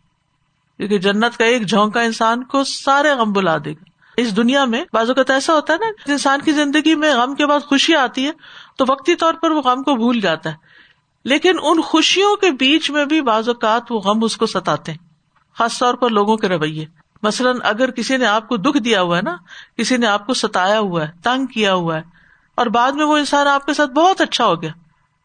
کیونکہ 0.76 0.98
جنت 0.98 1.36
کا 1.38 1.44
ایک 1.44 1.66
جھونکا 1.66 2.00
انسان 2.00 2.44
کو 2.44 2.64
سارے 2.64 3.10
غم 3.10 3.32
بلا 3.32 3.56
دے 3.64 3.72
گا۔ 3.72 3.84
اس 4.16 4.36
دنیا 4.36 4.64
میں 4.64 4.84
بعض 4.92 5.08
اوقات 5.08 5.30
ایسا 5.30 5.54
ہوتا 5.54 5.72
ہے 5.72 5.78
نا 5.78 6.12
انسان 6.12 6.40
کی 6.40 6.52
زندگی 6.52 6.94
میں 6.94 7.14
غم 7.14 7.34
کے 7.34 7.46
بعد 7.46 7.60
خوشی 7.60 7.94
آتی 7.94 8.26
ہے 8.26 8.32
تو 8.78 8.84
وقتی 8.88 9.14
طور 9.14 9.34
پر 9.34 9.50
وہ 9.50 9.62
غم 9.62 9.82
کو 9.82 9.94
بھول 9.94 10.20
جاتا 10.20 10.50
ہے۔ 10.50 10.54
لیکن 11.24 11.52
ان 11.62 11.82
خوشیوں 11.82 12.36
کے 12.36 12.50
بیچ 12.50 12.90
میں 12.90 13.04
بھی 13.04 13.20
بعض 13.20 13.48
اوقات 13.48 13.92
وہ 13.92 14.00
غم 14.00 14.24
اس 14.24 14.36
کو 14.36 14.46
ستاتے 14.46 14.92
ہیں۔ 14.92 15.11
خاص 15.58 15.78
طور 15.78 15.94
پر 15.94 16.10
لوگوں 16.10 16.36
کے 16.36 16.48
رویے۔ 16.48 16.86
مثلاً 17.22 17.58
اگر 17.62 17.90
کسی 17.90 18.16
نے 18.16 18.26
آپ 18.26 18.48
کو 18.48 18.56
دکھ 18.56 18.78
دیا 18.78 19.02
ہوا 19.02 19.16
ہے 19.16 19.22
نا، 19.22 19.36
کسی 19.76 19.96
نے 19.96 20.06
آپ 20.06 20.26
کو 20.26 20.34
ستایا 20.34 20.78
ہوا 20.80 21.06
ہے، 21.06 21.10
تنگ 21.22 21.46
کیا 21.46 21.74
ہوا 21.74 21.96
ہے، 21.96 22.02
اور 22.54 22.66
بعد 22.66 22.92
میں 22.92 23.04
وہ 23.04 23.16
انسان 23.16 23.46
آپ 23.46 23.66
کے 23.66 23.74
ساتھ 23.74 23.90
بہت 23.90 24.20
اچھا 24.20 24.46
ہو 24.46 24.60
گیا، 24.62 24.70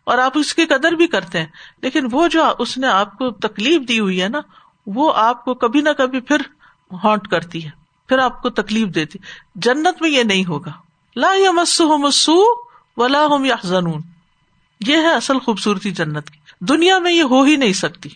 اور 0.04 0.18
آپ 0.18 0.38
اس 0.38 0.54
کی 0.56 0.66
قدر 0.66 0.92
بھی 0.92 1.08
کرتے 1.08 1.40
ہیں، 1.40 1.48
لیکن 1.82 2.08
وہ 2.12 2.28
جو 2.28 2.44
اس 2.60 2.78
نے 2.78 2.88
آپ 2.88 3.18
کو 3.18 3.30
تکلیف 3.32 3.88
دی 3.88 4.00
ہوئی 4.00 4.22
ہے 4.22 4.28
نا، 4.28 4.42
وہ 4.88 5.12
آپ 5.16 5.44
کو 5.46 5.54
کبھی 5.54 5.82
نہ 5.82 5.90
کبھی 5.98 6.20
پھر 6.22 6.42
ہانٹ 7.04 7.28
کرتی 7.28 7.66
ہے، 7.66 7.70
پھر 8.10 8.20
آپ 8.20 8.42
کو 8.42 8.50
تکلیف 8.50 8.88
دیتی 8.88 9.20
جنت 9.56 10.02
میں 10.02 10.10
یہ 10.10 10.24
نہیں 10.24 10.46
ہوگا۔ 10.46 10.72
لا 11.16 11.32
یا 11.38 11.52
مسو 11.52 12.38
ولا 12.98 13.26
ہم 13.26 13.46
یا 13.46 13.56
زنون 13.64 14.02
یہ 14.88 14.98
ہے 14.98 15.14
اصل 15.14 15.40
خوبصورتی 15.40 15.92
جنت 15.92 16.30
کی۔ 16.30 16.40
دنیا 16.66 16.98
میں 17.00 17.12
یہ 17.12 17.24
ہو 17.24 17.42
ہی 17.44 17.56
نہیں 17.56 17.74
سکتی۔ 17.74 18.10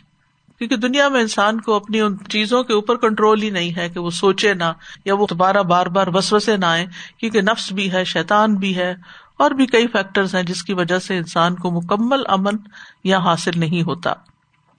کیونکہ 0.61 0.75
دنیا 0.75 1.07
میں 1.09 1.21
انسان 1.21 1.61
کو 1.61 1.73
اپنی 1.73 2.01
ان 2.01 2.17
چیزوں 2.29 2.63
کے 2.63 2.73
اوپر 2.73 2.95
کنٹرول 2.95 3.41
ہی 3.41 3.49
نہیں 3.49 3.77
ہے 3.77 3.89
کہ 3.89 3.99
وہ 3.99 4.09
سوچے 4.09 4.53
نہ، 4.53 4.63
یا 5.05 5.15
وہ 5.15 5.27
دوبارہ 5.29 5.63
بار 5.63 5.85
بار 5.85 6.07
بسوسے 6.07 6.57
نہ 6.57 6.65
آئے 6.65 6.85
کیونکہ 7.17 7.41
نفس 7.41 7.71
بھی 7.71 7.91
ہے 7.91 8.03
شیتان 8.03 8.55
بھی 8.55 8.75
ہے، 8.75 8.95
اور 9.37 9.51
بھی 9.51 9.65
کئی 9.65 9.87
فیکٹرز 9.87 10.35
ہیں 10.35 10.43
جس 10.43 10.63
کی 10.63 10.73
وجہ 10.73 10.99
سے 10.99 11.17
انسان 11.17 11.55
کو 11.55 11.71
مکمل 11.71 12.23
امن 12.27 12.57
یہاں 13.03 13.25
حاصل 13.25 13.59
نہیں 13.59 13.83
ہوتا۔ 13.83 14.13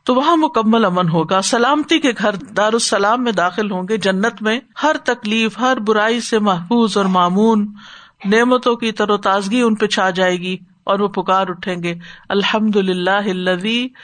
تو 0.05 0.15
وہاں 0.15 0.37
مکمل 0.37 0.85
امن 0.85 1.09
ہوگا۔ 1.09 1.43
سلامتی 1.43 1.99
کے 1.99 2.11
گھر 2.19 2.35
دار 2.35 2.73
السلام 2.73 3.25
میں 3.25 3.33
داخل 3.33 3.71
ہوں 3.71 3.89
گے۔ 3.89 3.97
جنت 3.97 4.43
میں 4.43 4.61
ہر 4.83 4.97
تکلیف، 5.05 5.59
ہر 5.59 5.77
برائی 5.77 6.21
سے 6.21 6.39
محفوظ 6.39 6.97
اور 6.97 7.05
معمون 7.05 7.67
نعمتوں 8.25 8.77
کی 8.77 8.93
تر 8.93 9.11
و 9.11 9.17
تازگی 9.17 9.61
ان 9.61 9.75
پہ 9.75 9.87
چھا 9.87 10.11
جائے 10.11 10.37
گی۔ 10.37 10.57
اور 10.85 11.01
وہ 11.01 11.09
پکار 11.09 11.47
اٹھیں 11.49 11.83
گے 11.83 11.95
الحمد 12.29 12.77
للہ 12.77 13.49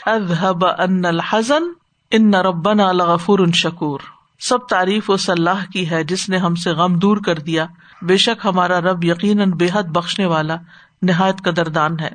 اذهب 0.07 0.67
ان 0.67 1.05
الحزن، 1.05 1.63
ان 2.11 2.35
ربنا 2.35 2.93
لغفور 2.93 3.39
شکور. 3.55 4.01
سب 4.41 4.59
تعریف 4.69 5.11
اس 5.11 5.31
اللہ 5.31 5.73
کی 5.73 5.91
ہے 5.91 6.05
جس 6.05 6.29
نے 6.29 6.37
ہم 6.37 6.55
سے 6.55 6.71
غم 6.71 6.99
دور 6.99 7.17
کر 7.17 7.39
دیا۔ 7.39 7.67
بے 8.03 8.17
شک 8.17 8.47
ہمارا 8.47 8.81
رب 8.81 9.05
یقیناً 9.05 9.51
بے 9.51 9.69
حد 9.73 9.83
بخشنے 9.83 10.27
والا، 10.27 10.57
نہایت 11.03 11.39
قدردان 11.39 12.01
ہے۔ 12.01 12.11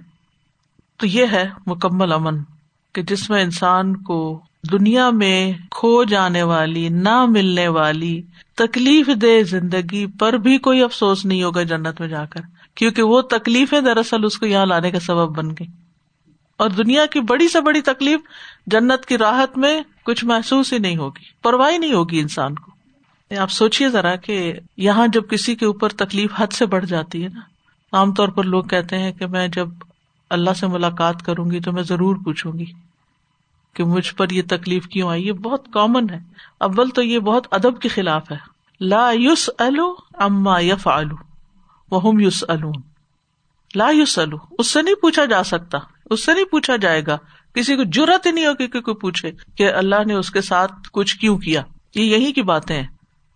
تو 0.98 1.08
یہ 1.08 1.26
ہے 1.32 1.50
مکمل 1.68 2.14
امن 2.14 2.38
کہ 2.94 3.02
جس 3.02 3.30
میں 3.30 3.44
انسان 3.44 3.98
کو 3.98 4.42
دنیا 4.72 5.10
میں 5.10 5.54
کھو 5.72 6.04
جانے 6.04 6.44
والی، 6.44 6.90
نہ 6.90 7.26
ملنے 7.26 7.68
والی 7.68 8.22
تکلیف 8.56 9.08
دہ 9.08 9.44
زندگی 9.44 10.06
پر 10.20 10.34
بھی 10.34 10.58
کوئی 10.58 10.84
افسوس 10.84 11.26
نہیں 11.26 11.44
ہوگا 11.44 11.64
جنت 11.64 12.00
میں 12.00 12.08
جا 12.08 12.26
کر۔ 12.26 12.42
کیونکہ 12.76 13.02
وہ 13.02 13.22
تکلیفیں 13.22 13.82
دراصل 13.82 14.26
اس 14.26 14.38
کو 14.38 14.46
یہاں 14.46 14.66
لانے 14.66 14.92
کا 14.92 15.00
سبب 15.00 15.38
بن 15.38 15.50
گئی۔ 15.50 15.68
اور 16.58 16.70
دنیا 16.70 17.06
کی 17.06 17.20
بڑی 17.20 17.48
سے 17.48 17.62
بڑی 17.62 17.82
تکلیف 17.82 18.20
جنت 18.68 19.06
کی 19.06 19.18
راحت 19.18 19.58
میں 19.58 19.82
کچھ 20.04 20.26
محسوس 20.26 20.74
ہی 20.74 20.78
نہیں 20.78 20.98
ہوگی 20.98 21.24
پرواہ 21.44 21.78
نہیں 21.78 21.94
ہوگی 21.94 22.20
انسان 22.20 22.56
کو۔ 22.56 22.72
آپ 23.40 23.52
سوچیے 23.52 23.90
ذرا 23.90 24.16
کہ 24.16 24.54
یہاں 24.78 25.08
جب 25.08 25.30
کسی 25.30 25.56
کے 25.56 25.66
اوپر 25.66 25.90
تکلیف 25.90 26.32
حد 26.36 26.48
سے 26.48 26.66
بڑھ 26.66 26.86
جاتی 26.86 27.24
ہے 27.24 27.30
نا، 27.30 27.40
عام 27.94 28.14
طور 28.14 28.28
پر 28.28 28.44
لوگ 28.44 28.64
کہتے 28.64 28.98
ہیں 28.98 29.12
کہ 29.12 29.28
میں 29.28 29.48
جب 29.48 29.70
اللہ 30.30 30.54
سے 30.54 30.68
ملاقات 30.68 31.24
کروں 31.26 31.52
گی 31.52 31.60
تو 31.60 31.72
میں 31.72 31.84
ضرور 31.84 32.16
پوچھوں 32.16 32.54
گی 32.54 32.66
کہ 33.74 33.84
مجھ 33.84 34.16
پر 34.16 34.30
یہ 34.30 34.42
تکلیف 34.50 34.88
کیوں 34.88 35.10
آئی؟ 35.10 35.28
یہ 35.28 35.32
بہت 35.32 35.68
کامن 35.74 36.10
ہے۔ 36.10 36.20
اول 36.60 36.90
تو 36.90 37.02
یہ 37.02 37.20
بہت 37.20 37.48
ادب 37.52 37.82
کے 37.82 37.90
خلاف 37.90 38.32
ہے۔ 38.32 38.38
لا 38.82 39.12
یوس 39.12 39.50
اما 40.14 40.60
یف 40.60 40.88
آلو 40.88 41.16
وہ 41.92 42.22
یوس 42.22 42.44
لا 43.76 43.90
یوس 43.90 44.20
اس 44.60 44.72
سے 44.72 44.82
نہیں 44.82 44.96
پوچھا 44.96 45.26
جا 45.26 45.44
سکتا۔ 45.44 45.78
اس 46.10 46.26
سے 46.26 46.34
نہیں 46.34 46.46
پوچھا 46.46 46.76
جائے 46.76 47.02
گا۔ 47.08 47.18
کسی 47.54 47.76
کو 47.76 47.84
ضرورت 47.96 48.26
ہی 48.26 48.32
نہیں 48.32 48.46
ہوگی 48.46 48.68
کہ 48.68 48.82
کوئی 48.82 48.96
پوچھے 48.96 49.32
کہ 49.56 49.74
اللہ 49.74 49.96
نے 50.06 50.14
اس 50.14 50.32
کے 50.32 50.42
ساتھ 50.42 50.72
کچھ 50.92 51.18
کیوں 51.18 51.38
کیا۔ 51.38 51.64
یہ 51.96 52.04
یہی 52.04 52.32
کی 52.32 52.42
باتیں 52.42 52.76
ہیں۔ 52.76 52.88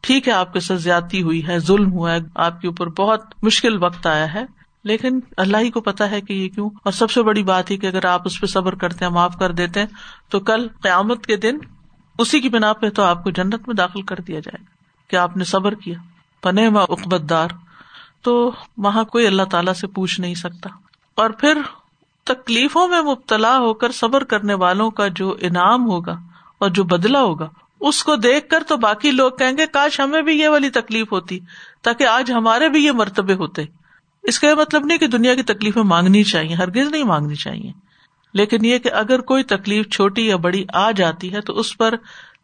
ٹھیک 0.01 0.27
ہے، 0.27 0.33
آپ 0.33 0.53
کے 0.53 0.59
ساتھ 0.59 0.79
زیادتی 0.79 1.21
ہوئی 1.21 1.47
ہے، 1.47 1.59
ظلم 1.59 1.91
ہوا 1.91 2.11
ہے، 2.11 2.17
آپ 2.35 2.61
کے 2.61 2.67
اوپر 2.67 2.87
بہت 2.87 3.21
مشکل 3.43 3.83
وقت 3.83 4.07
آیا 4.07 4.33
ہے۔ 4.33 4.45
لیکن 4.83 5.19
اللہ 5.37 5.57
ہی 5.57 5.71
کو 5.71 5.81
پتا 5.81 6.11
ہے 6.11 6.21
کہ 6.21 6.33
یہ 6.33 6.49
کیوں۔ 6.49 6.69
اور 6.83 6.91
سب 6.91 7.11
سے 7.11 7.23
بڑی 7.23 7.43
بات 7.43 7.71
ہی 7.71 7.77
کہ 7.77 7.87
اگر 7.87 8.05
آپ 8.05 8.21
اس 8.25 8.41
پہ 8.41 8.45
صبر 8.45 8.75
کرتے 8.75 9.05
ہیں، 9.05 9.11
معاف 9.11 9.35
کر 9.39 9.51
دیتے 9.51 9.79
ہیں، 9.79 9.87
تو 10.29 10.39
کل 10.39 10.67
قیامت 10.81 11.25
کے 11.25 11.35
دن 11.35 11.57
اسی 12.19 12.39
کی 12.39 12.49
بنا 12.49 12.73
پہ 12.73 12.89
تو 12.89 13.03
آپ 13.03 13.23
کو 13.23 13.29
جنت 13.29 13.67
میں 13.67 13.75
داخل 13.75 14.01
کر 14.01 14.15
دیا 14.15 14.39
جائے 14.39 14.61
گا 14.61 14.71
کہ 15.07 15.15
آپ 15.15 15.37
نے 15.37 15.43
صبر 15.43 15.73
کیا۔ 15.73 15.95
پنے 16.41 16.69
میں 16.69 16.81
اقبت 16.81 17.29
دار۔ 17.29 17.47
تو 18.21 18.51
وہاں 18.77 19.03
کوئی 19.03 19.27
اللہ 19.27 19.43
تعالی 19.43 19.73
سے 19.73 19.87
پوچھ 19.87 20.19
نہیں 20.19 20.35
سکتا۔ 20.35 20.69
اور 21.15 21.29
پھر 21.29 21.57
تکلیفوں 22.23 22.87
میں 22.87 23.01
مبتلا 23.01 23.57
ہو 23.57 23.73
کر 23.73 23.91
صبر 23.91 24.23
کرنے 24.23 24.53
والوں 24.53 24.91
کا 24.91 25.07
جو 25.07 25.35
انعام 25.41 25.85
ہوگا 25.85 26.15
اور 26.57 26.69
جو 26.69 26.83
بدلا 26.83 27.21
ہوگا، 27.21 27.49
اس 27.79 28.03
کو 28.03 28.15
دیکھ 28.15 28.49
کر 28.49 28.63
تو 28.67 28.77
باقی 28.77 29.11
لوگ 29.11 29.31
کہیں 29.31 29.57
گے، 29.57 29.65
کاش 29.65 29.99
ہمیں 29.99 30.21
بھی 30.21 30.39
یہ 30.39 30.49
والی 30.49 30.69
تکلیف 30.69 31.11
ہوتی، 31.11 31.39
تاکہ 31.81 32.07
آج 32.07 32.31
ہمارے 32.31 32.69
بھی 32.69 32.85
یہ 32.85 32.91
مرتبے 32.91 33.33
ہوتے۔ 33.33 33.63
اس 34.23 34.39
کا 34.39 34.47
یہ 34.47 34.53
مطلب 34.53 34.85
نہیں 34.85 34.97
کہ 34.97 35.07
دنیا 35.07 35.35
کی 35.35 35.43
تکلیفیں 35.43 35.83
مانگنی 35.83 36.23
چاہیے، 36.23 36.55
ہرگز 36.55 36.91
نہیں 36.91 37.03
مانگنی 37.03 37.35
چاہیے۔ 37.35 37.71
لیکن 38.33 38.65
یہ 38.65 38.77
کہ 38.77 38.91
اگر 38.91 39.21
کوئی 39.21 39.43
تکلیف 39.43 39.89
چھوٹی 39.89 40.27
یا 40.27 40.35
بڑی 40.35 40.65
آ 40.73 40.91
جاتی 40.91 41.33
ہے 41.33 41.41
تو 41.41 41.59
اس 41.59 41.77
پر 41.77 41.95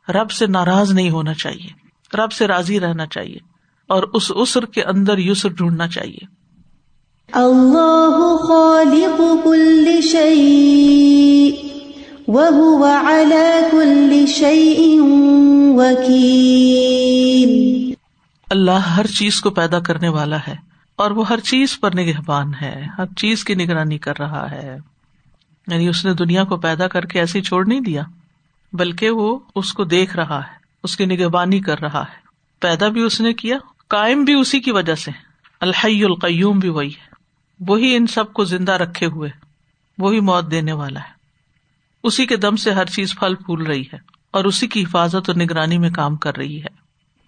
رب 0.09 0.31
سے 0.31 0.47
ناراض 0.47 0.93
نہیں 0.93 1.09
ہونا 1.09 1.33
چاہیے، 1.33 1.69
رب 2.17 2.31
سے 2.31 2.47
راضی 2.47 2.79
رہنا 2.79 3.05
چاہیے۔ 3.05 3.52
اور 3.87 4.03
اس 4.13 4.31
اسر 4.35 4.65
کے 4.65 4.83
اندر 4.83 5.17
یسر 5.17 5.49
ڈھونڈنا 5.49 5.87
چاہیے۔ 5.87 6.25
اللہ 7.31 8.35
خالق 8.47 9.21
کل 9.43 9.87
وهو 12.27 12.85
على 12.85 13.59
كل 13.71 14.27
شيء 14.27 14.97
وكيل 15.75 17.93
اللہ 18.49 18.71
ہر 18.71 19.07
چیز 19.07 19.41
کو 19.41 19.49
پیدا 19.49 19.79
کرنے 19.79 20.09
والا 20.09 20.37
ہے 20.47 20.55
اور 20.95 21.11
وہ 21.11 21.27
ہر 21.27 21.39
چیز 21.39 21.79
پر 21.79 21.95
نگہبان 21.95 22.51
ہے 22.61 22.87
ہر 22.97 23.05
چیز 23.17 23.43
کی 23.43 23.55
نگرانی 23.55 23.97
کر 23.97 24.13
رہا 24.19 24.51
ہے۔ 24.51 24.77
یعنی 25.67 25.87
اس 25.87 26.05
نے 26.05 26.13
دنیا 26.13 26.43
کو 26.43 26.57
پیدا 26.57 26.87
کر 26.87 27.05
کے 27.05 27.19
ایسے 27.19 27.41
چھوڑ 27.41 27.65
نہیں 27.65 27.79
دیا 27.79 28.03
بلکہ 28.73 29.09
وہ 29.09 29.39
اس 29.55 29.73
کو 29.73 29.83
دیکھ 29.83 30.15
رہا 30.15 30.39
ہے 30.39 30.55
اس 30.83 30.97
کی 30.97 31.05
نگہبانی 31.05 31.59
کر 31.59 31.79
رہا 31.79 32.01
ہے۔ 32.01 32.21
پیدا 32.59 32.87
بھی 32.87 33.01
اس 33.01 33.21
نے 33.21 33.33
کیا 33.33 33.57
قائم 33.93 34.23
بھی 34.23 34.33
اسی 34.33 34.59
کی 34.59 34.71
وجہ 34.71 34.95
سے 34.95 35.11
الحی 35.61 36.03
القیوم 36.03 36.59
بھی 36.59 36.69
وہی 36.69 36.89
ہے۔ 36.89 37.13
وہی 37.59 37.95
ان 37.95 38.07
سب 38.07 38.33
کو 38.33 38.43
زندہ 38.43 38.71
رکھے 38.71 39.05
ہوئے، 39.05 39.29
وہی 39.97 40.19
موت 40.19 40.51
دینے 40.51 40.71
والا 40.71 40.99
ہے۔ 40.99 41.09
اسی 42.03 42.25
کے 42.25 42.35
دم 42.35 42.55
سے 42.55 42.71
ہر 42.71 42.85
چیز 42.85 43.15
پھل 43.19 43.35
پھول 43.35 43.65
رہی 43.65 43.81
ہے 43.81 43.97
اور 44.31 44.43
اسی 44.43 44.67
کی 44.67 44.83
حفاظت 44.83 45.29
اور 45.29 45.35
نگرانی 45.35 45.77
میں 45.77 45.89
کام 45.89 46.15
کر 46.15 46.37
رہی 46.37 46.61
ہے۔ 46.61 46.67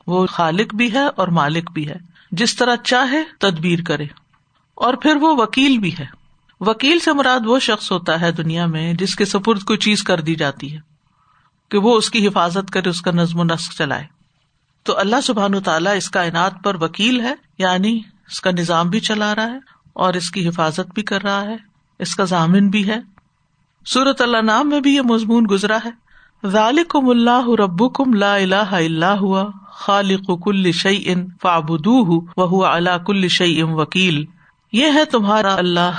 وہ 0.08 0.26
خالق 0.26 0.76
بھی 0.76 0.94
ہے 0.94 1.06
اور 1.06 1.28
مالک 1.28 1.72
بھی 1.72 1.90
ہے۔ 1.90 1.96
جس 2.32 2.56
طرح 2.56 2.76
چاہے، 2.84 3.24
تدبیر 3.40 3.80
کرے۔ 3.88 4.06
اور 4.76 4.94
پھر 4.94 5.16
وہ 5.16 5.36
وکیل 5.38 5.78
بھی 5.78 5.92
ہے۔ 6.00 6.06
وکیل 6.60 7.00
سے 7.00 7.14
مراد 7.14 7.40
وہ 7.46 7.60
شخص 7.60 7.92
ہوتا 7.92 8.22
ہے 8.22 8.32
دنیا 8.32 8.66
میں 8.66 8.94
جس 8.94 9.16
کے 9.16 9.26
سپرد 9.26 9.64
کوئی 9.64 9.80
چیز 9.80 10.04
کر 10.04 10.22
دی 10.22 10.36
جاتی 10.36 10.74
ہے، 10.74 10.80
کہ 11.70 11.78
وہ 11.78 11.98
اس 11.98 12.10
کی 12.10 12.28
حفاظت 12.28 12.72
کرے، 12.72 12.90
اس 12.90 13.02
کا 13.02 13.12
نظم 13.12 13.40
و 13.40 13.44
نسق 13.44 13.78
چلائے۔ 13.78 14.15
تو 14.86 15.00
اللہ 15.00 15.22
سبحان 15.24 15.56
و 15.56 15.60
تعالیٰ 15.60 15.96
اس 15.96 16.10
کائنات 16.10 16.64
پر 16.64 16.76
وکیل 16.82 17.22
ہے 17.22 17.34
یعنی 17.58 18.00
اس 18.28 18.42
کا 18.42 18.52
نظام 18.52 18.90
بھی 18.90 19.00
چلا 19.00 19.36
رہا 19.36 19.46
ہے 19.46 19.60
اور 19.94 20.14
اس 20.14 20.32
کی 20.32 20.48
حفاظت 20.48 20.94
بھی 20.94 21.02
کر 21.02 21.24
رہا 21.24 21.42
ہے، 21.42 21.56
اس 22.00 22.16
کا 22.16 22.24
ضامن 22.24 22.70
بھی 22.70 22.88
ہے۔ 22.88 23.00
سورت 23.86 24.22
اللہ 24.22 24.38
نام 24.38 24.70
میں 24.70 24.80
بھی 24.80 24.96
یہ 24.96 25.02
مضمون 25.02 25.46
گزرا 25.52 25.78
ہے۔ 25.86 25.90
ذالکم 26.48 27.10
اللہ 27.10 27.50
رب 27.60 27.94
کم 27.94 28.14
لا 28.14 28.36
الہ 28.36 28.56
الا 28.56 29.20
ہوا، 29.20 29.50
خالق 29.72 30.44
کل 30.44 30.72
شعی 30.72 31.04
ان 31.06 31.28
فابدو 31.42 32.26
وہ 32.38 32.66
اللہ 32.66 32.98
کل 33.06 33.28
شعی 33.28 33.62
ام 33.62 33.74
وکیل۔ 33.74 34.26
یہ 34.72 34.86
ہے 34.94 35.06
تمہارا 35.06 35.56
اللہ، 35.56 35.92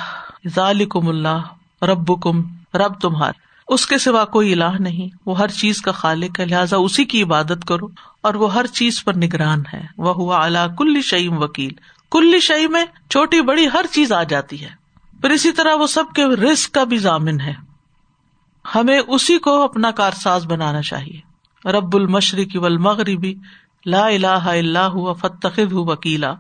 ذالکم 0.55 1.09
اللہ 1.09 1.85
رب 1.85 2.23
کم 2.23 2.43
رب 2.75 3.01
تمہارا۔ 3.01 3.47
اس 3.69 3.87
کے 3.87 3.99
سوا 3.99 4.25
کوئی 4.25 4.53
الہ 4.53 4.79
نہیں۔ 4.79 5.17
وہ 5.27 5.39
ہر 5.39 5.49
چیز 5.49 5.83
کا 5.83 5.93
خالق 5.93 6.41
ہے، 6.41 6.47
لہٰذا 6.47 6.77
اسی 6.77 7.05
کی 7.05 7.23
عبادت 7.23 7.65
کرو۔ 7.69 7.87
اور 8.21 8.35
وہ 8.35 8.55
ہر 8.55 8.67
چیز 8.67 9.05
پر 9.05 9.17
نگران 9.17 9.63
ہے۔ 9.73 9.87
وہ 9.99 10.15
ہوا 10.15 10.45
اللہ 10.45 10.75
کل 10.79 11.03
شعیم 11.03 11.43
وکیل۔ 11.43 11.73
کل 12.11 12.41
شعی 12.41 12.67
میں 12.67 12.85
چھوٹی 13.11 13.41
بڑی 13.41 13.67
ہر 13.73 13.85
چیز 13.91 14.13
آ 14.13 14.23
جاتی 14.23 14.65
ہے۔ 14.65 14.69
پھر 15.21 15.31
اسی 15.31 15.53
طرح 15.53 15.75
وہ 15.75 15.87
سب 15.87 16.05
کے 16.15 16.25
رسک 16.25 16.73
کا 16.73 16.85
بھی 16.85 16.99
ضامن 16.99 17.41
ہے۔ 17.41 17.55
ہمیں 18.75 19.01
اسی 19.09 19.39
کو 19.39 19.63
اپنا 19.63 19.91
کارساز 19.91 20.47
بنانا 20.47 20.83
چاہیے۔ 20.83 21.21
رب 21.69 21.97
المشرق 21.97 22.57
ول 22.57 22.77
مغربی 22.77 23.35
لا 23.87 24.07
الہ 24.07 24.27
اللہ 24.27 25.13
فتخ 25.21 25.61
وکیلا۔ 25.73 26.35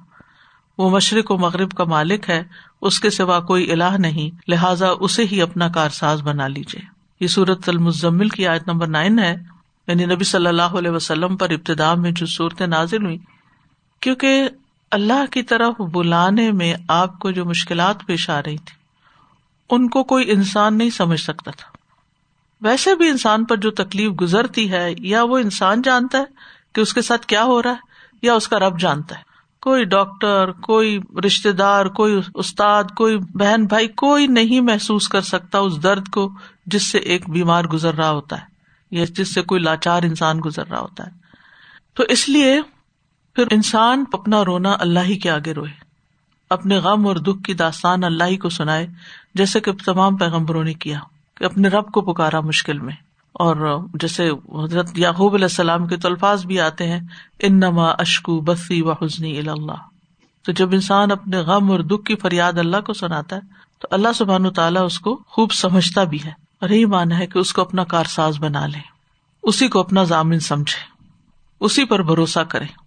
وہ 0.78 0.90
مشرق 0.90 1.30
و 1.30 1.38
مغرب 1.38 1.70
کا 1.70 1.84
مالک 1.84 2.30
ہے، 2.30 2.42
اس 2.80 3.00
کے 3.00 3.10
سوا 3.10 3.40
کوئی 3.40 3.72
الہ 3.72 3.96
نہیں۔ 3.98 4.50
لہٰذا 4.50 4.88
اسے 5.00 5.24
ہی 5.24 5.42
اپنا 5.42 5.68
کارساز 5.68 6.22
بنا 6.22 6.46
لیجیے 6.46 6.95
یہ 7.20 7.26
سورت 7.26 7.68
المزمل 7.68 8.28
کی 8.28 8.46
آیت 8.46 8.68
نمبر 8.68 8.86
نائن 8.86 9.18
ہے۔ 9.18 9.36
یعنی 9.86 10.04
نبی 10.04 10.24
صلی 10.24 10.46
اللہ 10.46 10.62
علیہ 10.62 10.90
وسلم 10.90 11.36
پر 11.36 11.50
ابتدا 11.50 11.94
میں 11.94 12.10
جو 12.10 12.26
صورتیں 12.26 12.66
نازل 12.66 13.04
ہوئی 13.04 13.18
کیونکہ 14.00 14.48
اللہ 14.90 15.26
کی 15.30 15.42
طرف 15.42 15.80
بلانے 15.80 16.52
میں 16.52 16.74
آپ 16.88 17.18
کو 17.18 17.30
جو 17.30 17.44
مشکلات 17.44 18.06
پیش 18.06 18.30
آ 18.30 18.40
رہی 18.40 18.56
تھی، 18.56 18.76
ان 19.70 19.88
کو 19.88 20.04
کوئی 20.04 20.30
انسان 20.30 20.78
نہیں 20.78 20.90
سمجھ 20.90 21.20
سکتا 21.20 21.50
تھا۔ 21.50 21.76
ویسے 22.60 22.94
بھی 22.94 23.08
انسان 23.08 23.44
پر 23.44 23.56
جو 23.56 23.70
تکلیف 23.70 24.12
گزرتی 24.20 24.72
ہے، 24.72 24.94
یا 24.98 25.22
وہ 25.22 25.38
انسان 25.38 25.82
جانتا 25.82 26.18
ہے 26.18 26.24
کہ 26.74 26.80
اس 26.80 26.94
کے 26.94 27.02
ساتھ 27.02 27.26
کیا 27.26 27.44
ہو 27.44 27.62
رہا 27.62 27.70
ہے، 27.70 27.76
یا 28.22 28.34
اس 28.34 28.48
کا 28.48 28.58
رب 28.58 28.80
جانتا 28.80 29.18
ہے۔ 29.18 29.22
کوئی 29.60 29.84
ڈاکٹر، 29.84 30.52
کوئی 30.52 30.98
رشتے 31.26 31.52
دار، 31.52 31.86
کوئی 31.86 32.20
استاد، 32.34 32.84
کوئی 32.96 33.18
بہن 33.18 33.66
بھائی، 33.66 33.88
کوئی 33.88 34.26
نہیں 34.26 34.60
محسوس 34.60 35.08
کر 35.08 35.20
سکتا 35.20 35.58
اس 35.58 35.82
درد 35.82 36.08
کو 36.08 36.32
جس 36.66 36.92
سے 36.92 36.98
ایک 36.98 37.30
بیمار 37.30 37.64
گزر 37.64 37.94
رہا 37.94 38.10
ہوتا 38.10 38.36
ہے، 38.40 38.46
یا 38.90 39.04
جس 39.04 39.34
سے 39.34 39.42
کوئی 39.42 39.60
لاچار 39.60 40.02
انسان 40.02 40.40
گزر 40.44 40.68
رہا 40.68 40.80
ہوتا 40.80 41.06
ہے۔ 41.06 41.10
تو 41.94 42.02
اس 42.08 42.28
لیے 42.28 42.60
پھر 43.34 43.44
انسان 43.50 44.04
اپنا 44.12 44.44
رونا 44.44 44.76
اللہ 44.80 45.00
ہی 45.00 45.18
کے 45.18 45.30
آگے 45.30 45.52
روئے۔ 45.52 45.72
اپنے 46.50 46.76
غم 46.76 47.06
اور 47.06 47.16
دکھ 47.16 47.42
کی 47.42 47.54
داستان 47.54 48.04
اللہ 48.04 48.24
ہی 48.24 48.36
کو 48.36 48.48
سنائے، 48.48 48.86
جیسے 49.34 49.60
کہ 49.60 49.72
تمام 49.84 50.16
پیغمبروں 50.16 50.64
نے 50.64 50.74
کیا، 50.74 50.98
کہ 51.34 51.44
اپنے 51.44 51.68
رب 51.68 51.92
کو 51.92 52.00
پکارا 52.00 52.40
مشکل 52.40 52.78
میں۔ 52.78 52.94
اور 53.32 53.78
جیسے 53.94 54.30
حضرت 54.64 54.98
یعقوب 54.98 55.34
علیہ 55.34 55.44
السلام 55.44 55.86
کے 55.86 55.96
تو 55.96 56.08
الفاظ 56.08 56.46
بھی 56.46 56.60
آتے 56.60 56.88
ہیں 56.88 57.00
ان 57.38 57.56
نما 57.56 57.86
اشکو 57.86 58.40
بسی 58.40 58.82
و 58.82 58.92
حسنی 58.92 59.38
اللہ 59.38 59.76
تو 60.42 60.52
جب 60.52 60.72
انسان 60.72 61.10
اپنے 61.10 61.36
غم 61.36 61.70
اور 61.70 61.80
دکھ 61.80 62.04
کی 62.04 62.16
فریاد 62.16 62.52
اللہ 62.52 62.76
کو 62.86 62.92
سناتا 62.92 63.36
ہے، 63.36 63.40
تو 63.80 63.88
اللہ 63.90 64.08
سبحان 64.14 64.52
تعالیٰ 64.52 64.84
اس 64.84 64.98
کو 64.98 65.22
خوب 65.26 65.52
سمجھتا 65.52 66.04
بھی 66.04 66.18
ہے۔ 66.24 66.45
اور 66.60 66.68
یہی 66.68 66.84
مانا 66.84 67.18
ہے 67.18 67.26
کہ 67.26 67.38
اس 67.38 67.52
کو 67.52 67.62
اپنا 67.62 67.84
کارساز 67.84 68.38
بنا 68.38 68.66
لے، 68.66 68.78
اسی 69.42 69.68
کو 69.68 69.80
اپنا 69.80 70.02
ضامن 70.02 70.40
سمجھے، 70.40 70.84
اسی 71.60 71.84
پر 71.84 72.02
بھروسہ 72.02 72.40
کرے۔ 72.40 72.86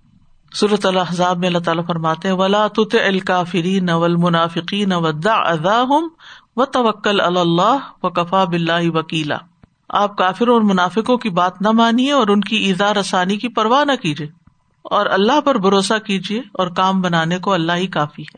صورت 0.55 0.85
اللہ 0.85 0.99
حضاب 1.09 1.37
میں 1.37 1.47
اللہ 1.47 1.59
تعالیٰ 1.59 1.85
فرماتے 1.85 2.31
ولا 2.31 2.67
تط 2.67 2.95
الکافری 3.07 3.79
نول 3.79 4.15
منافقی 4.15 4.85
ندا 4.85 5.33
ادا 5.33 5.81
ہوں 5.81 6.09
و 6.55 6.65
توکل 6.65 7.21
اللہ 7.21 7.77
و 8.03 8.09
کفا 8.09 8.43
بلّہ 8.43 8.89
وکیلا 8.89 9.37
آپ 9.89 10.17
کافر 10.17 10.47
اور 10.47 10.61
منافقوں 10.61 11.17
کی 11.17 11.29
بات 11.29 11.61
نہ 11.61 11.71
مانیے 11.71 12.11
اور 12.11 12.27
ان 12.27 12.41
کی 12.41 12.55
ایزا 12.55 12.93
رسانی 12.93 13.37
کی 13.37 13.47
پرواہ 13.47 13.85
نہ 13.85 13.91
کیجیے۔ 14.01 14.27
اور 14.81 15.05
اللہ 15.05 15.41
پر 15.41 15.55
بھروسہ 15.55 15.99
کیجیے 15.99 16.39
اور 16.39 16.67
کام 16.67 17.01
بنانے 17.01 17.39
کو 17.39 17.53
اللہ 17.53 17.71
ہی 17.71 17.87
کافی 17.87 18.21
ہے۔ 18.21 18.37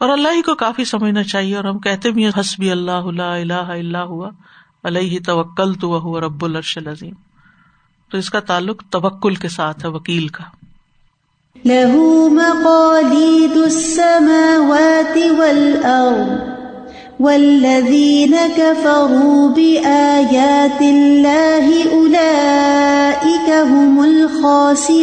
اور 0.00 0.08
اللہ 0.08 0.28
ہی 0.28 0.42
کو 0.42 0.54
کافی 0.54 0.84
سمجھنا 0.84 1.22
چاہیے 1.22 1.56
اور 1.56 1.64
ہم 1.64 1.78
کہتے 1.78 2.10
بھی 2.10 2.28
حسبی 2.28 2.70
اللہ 2.70 2.90
اللہ 2.90 3.54
اللہ 3.54 3.98
ہوا۔ 3.98 4.30
علیہ 4.86 5.18
توکل 5.26 5.74
تو 5.74 5.90
وہ 5.90 6.20
رب 6.20 6.44
الرش 6.44 6.78
العظیم۔ 6.78 7.14
تو 8.10 8.18
اس 8.18 8.30
کا 8.30 8.40
تعلق 8.40 8.82
توکل 8.90 9.34
کے 9.34 9.48
ساتھ 9.48 9.84
ہے 9.84 9.90
وکیل 9.90 10.28
کا۔ 10.28 10.44
له 11.64 11.96
مقاليد 12.30 13.56
السماوات 13.56 15.18
والأرض 15.38 16.56
والذين 17.20 18.34
كفروا 18.56 19.54
بآيات 19.56 20.82
الله 20.82 21.70
أولئك 21.90 23.50
هم 23.70 24.00
الخاسرون۔ 24.00 24.96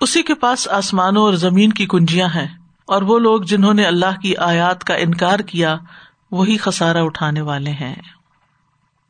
اسی 0.00 0.22
کے 0.22 0.34
پاس 0.34 0.68
آسمانوں 0.68 1.22
اور 1.22 1.34
زمین 1.34 1.72
کی 1.72 1.86
کنجیاں 1.86 2.28
ہیں 2.28 2.48
اور 2.86 3.02
وہ 3.02 3.18
لوگ 3.18 3.42
جنہوں 3.42 3.74
نے 3.74 3.84
اللہ 3.84 4.20
کی 4.22 4.36
آیات 4.36 4.84
کا 4.84 4.94
انکار 4.94 5.38
کیا 5.38 5.76
وہی 6.32 6.56
خسارا 6.56 7.02
اٹھانے 7.02 7.40
والے 7.40 7.70
ہیں۔ 7.70 7.94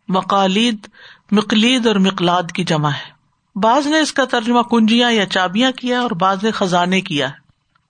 مقالید 0.08 0.88
مقلید 1.30 1.86
اور 1.86 1.96
مقلاد 1.96 2.42
کی 2.54 2.64
جمع 2.64 2.90
ہے۔ 2.90 3.12
بعض 3.58 3.86
نے 3.86 4.00
اس 4.00 4.12
کا 4.12 4.24
ترجمہ 4.24 4.62
کنجیاں 4.62 5.12
یا 5.12 5.26
چابیاں 5.26 5.72
کیا 5.72 6.00
اور 6.00 6.10
بعض 6.10 6.44
نے 6.44 6.50
خزانے 6.50 7.00
کیا 7.00 7.28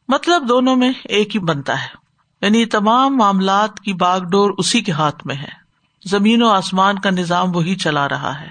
مطلب 0.09 0.49
دونوں 0.49 0.77
میں 0.77 0.93
ایک 1.05 1.35
ہی 1.35 1.41
بنتا 1.41 1.83
ہے۔ 1.83 1.89
یعنی 2.41 2.65
تمام 2.65 3.17
معاملات 3.17 3.81
کی 3.81 3.93
باغ 3.93 4.25
ڈور 4.25 4.51
اسی 4.59 4.81
کے 4.81 4.93
ہاتھ 4.93 5.27
میں 5.27 5.37
ہے۔ 5.37 5.63
زمین 6.07 6.43
و 6.43 6.49
آسمان 6.49 6.99
کا 6.99 7.11
نظام 7.11 7.57
وہی 7.57 7.77
چلا 7.77 8.09
رہا 8.09 8.41
ہے۔ 8.41 8.49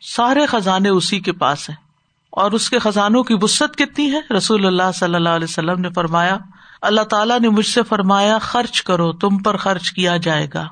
سارے 0.00 0.46
خزانے 0.46 0.88
اسی 0.88 1.20
کے 1.20 1.32
پاس 1.32 1.70
ہیں۔ 1.70 1.76
اور 2.30 2.52
اس 2.52 2.70
کے 2.70 2.78
خزانوں 2.78 3.22
کی 3.22 3.34
وسط 3.42 3.76
کتنی 3.76 4.12
ہے؟ 4.12 4.34
رسول 4.34 4.66
اللہ 4.66 4.92
صلی 4.94 5.14
اللہ 5.14 5.28
علیہ 5.28 5.46
وسلم 5.50 5.80
نے 5.80 5.88
فرمایا 5.94 6.36
اللہ 6.82 7.00
تعالیٰ 7.00 7.40
نے 7.40 7.48
مجھ 7.48 7.66
سے 7.66 7.82
فرمایا، 7.82 8.38
خرچ 8.38 8.82
کرو، 8.82 9.12
تم 9.12 9.38
پر 9.38 9.56
خرچ 9.56 9.90
کیا 9.90 10.16
جائے 10.16 10.46
گا۔ 10.54 10.66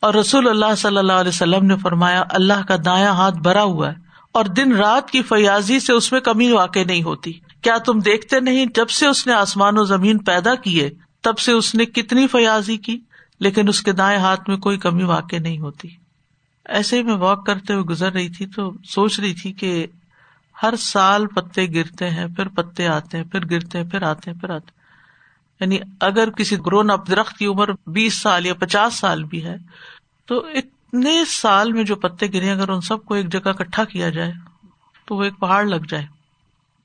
اور 0.00 0.14
رسول 0.14 0.48
اللہ 0.48 0.74
صلی 0.76 0.96
اللہ 0.96 1.12
علیہ 1.12 1.28
وسلم 1.28 1.66
نے 1.66 1.76
فرمایا، 1.76 2.22
اللہ 2.30 2.62
کا 2.68 2.76
دایاں 2.84 3.12
ہاتھ 3.12 3.38
بھرا 3.38 3.62
ہوا 3.62 3.88
ہے 3.88 3.94
اور 4.32 4.44
دن 4.44 4.72
رات 4.72 5.10
کی 5.10 5.22
فیاضی 5.22 5.80
سے 5.80 5.92
اس 5.92 6.12
میں 6.12 6.20
کمی 6.20 6.52
واقع 6.52 6.78
نہیں 6.86 7.02
ہوتی۔ 7.02 7.32
کیا 7.62 7.78
تم 7.78 7.98
دیکھتے 7.98 8.40
نہیں، 8.40 8.66
جب 8.74 8.88
سے 8.88 9.06
اس 9.06 9.26
نے 9.26 9.32
آسمان 9.32 9.78
و 9.78 9.84
زمین 9.84 10.18
پیدا 10.18 10.54
کیے، 10.54 10.90
تب 11.22 11.38
سے 11.38 11.52
اس 11.52 11.74
نے 11.74 11.84
کتنی 11.84 12.26
فیاضی 12.26 12.76
کی، 12.76 13.00
لیکن 13.40 13.68
اس 13.68 13.82
کے 13.82 13.92
دائیں 13.92 14.18
ہاتھ 14.18 14.48
میں 14.48 14.56
کوئی 14.56 14.78
کمی 14.78 15.02
واقع 15.02 15.36
نہیں 15.36 15.58
ہوتی۔ 15.58 15.88
ایسے 16.64 16.98
ہی 16.98 17.02
میں 17.02 17.16
واک 17.16 17.46
کرتے 17.46 17.72
ہوئے 17.72 17.84
گزر 17.84 18.12
رہی 18.12 18.28
تھی 18.28 18.46
تو 18.46 18.72
سوچ 18.84 19.20
رہی 19.20 19.34
تھی 19.34 19.52
کہ 19.52 19.86
ہر 20.62 20.76
سال 20.76 21.26
پتے 21.26 21.66
گرتے 21.74 22.10
ہیں، 22.10 22.26
پھر 22.26 22.48
پتے 22.48 22.88
آتے 22.88 23.16
ہیں، 23.16 23.24
پھر 23.24 23.40
گرتے 23.50 23.78
ہیں، 23.78 23.90
پھر 23.90 24.02
آتے 24.02 24.30
ہیں، 24.30 24.38
پھر 24.38 24.50
آتے 24.50 24.81
یعنی 25.62 25.78
اگر 26.00 26.30
کسی 26.30 26.56
گرون 26.66 26.90
اپ 26.90 27.10
درخت 27.10 27.38
کی 27.38 27.46
عمر 27.46 27.68
بیس 27.86 28.22
سال 28.22 28.46
یا 28.46 28.54
پچاس 28.54 28.94
سال 28.94 29.24
بھی 29.24 29.44
ہے، 29.44 29.56
تو 30.26 30.46
اتنے 30.46 31.24
سال 31.24 31.72
میں 31.72 31.84
جو 31.84 31.96
پتے 31.96 32.26
گرے، 32.26 32.50
اگر 32.50 32.68
ان 32.68 32.80
سب 32.80 33.04
کو 33.04 33.14
ایک 33.14 33.32
جگہ 33.32 33.48
اکٹھا 33.48 33.84
کیا 33.84 34.10
جائے، 34.10 34.32
تو 35.04 35.16
وہ 35.16 35.22
ایک 35.22 35.38
پہاڑ 35.38 35.64
لگ 35.64 35.86
جائے۔ 35.88 36.06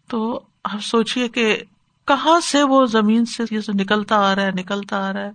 تو 0.07 0.41
آپ 0.63 0.83
سوچیے 0.83 1.27
کہ 1.27 1.57
کہاں 2.05 2.39
سے 2.39 2.63
وہ 2.63 2.85
زمین 2.85 3.25
سے 3.25 3.43
یہ 3.51 3.59
نکلتا 3.67 4.31
آ 4.31 4.35
رہا 4.35 4.43
ہے، 4.43 4.51
نکلتا 4.51 5.09
آ 5.09 5.13
رہا 5.13 5.21
ہے۔ 5.21 5.31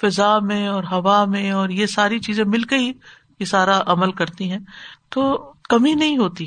فضا 0.00 0.38
میں 0.38 0.68
اور 0.68 0.84
ہوا 0.84 1.24
میں 1.24 1.50
اور 1.50 1.68
یہ 1.68 1.86
ساری 1.86 2.18
چیزیں 2.18 2.44
مل 2.44 2.62
کے 2.62 2.76
ہی 2.78 2.92
یہ 3.40 3.44
سارا 3.44 3.80
عمل 3.86 4.12
کرتی 4.12 4.50
ہیں۔ 4.50 4.58
تو 5.08 5.52
کمی 5.68 5.94
نہیں 5.94 6.18
ہوتی، 6.18 6.46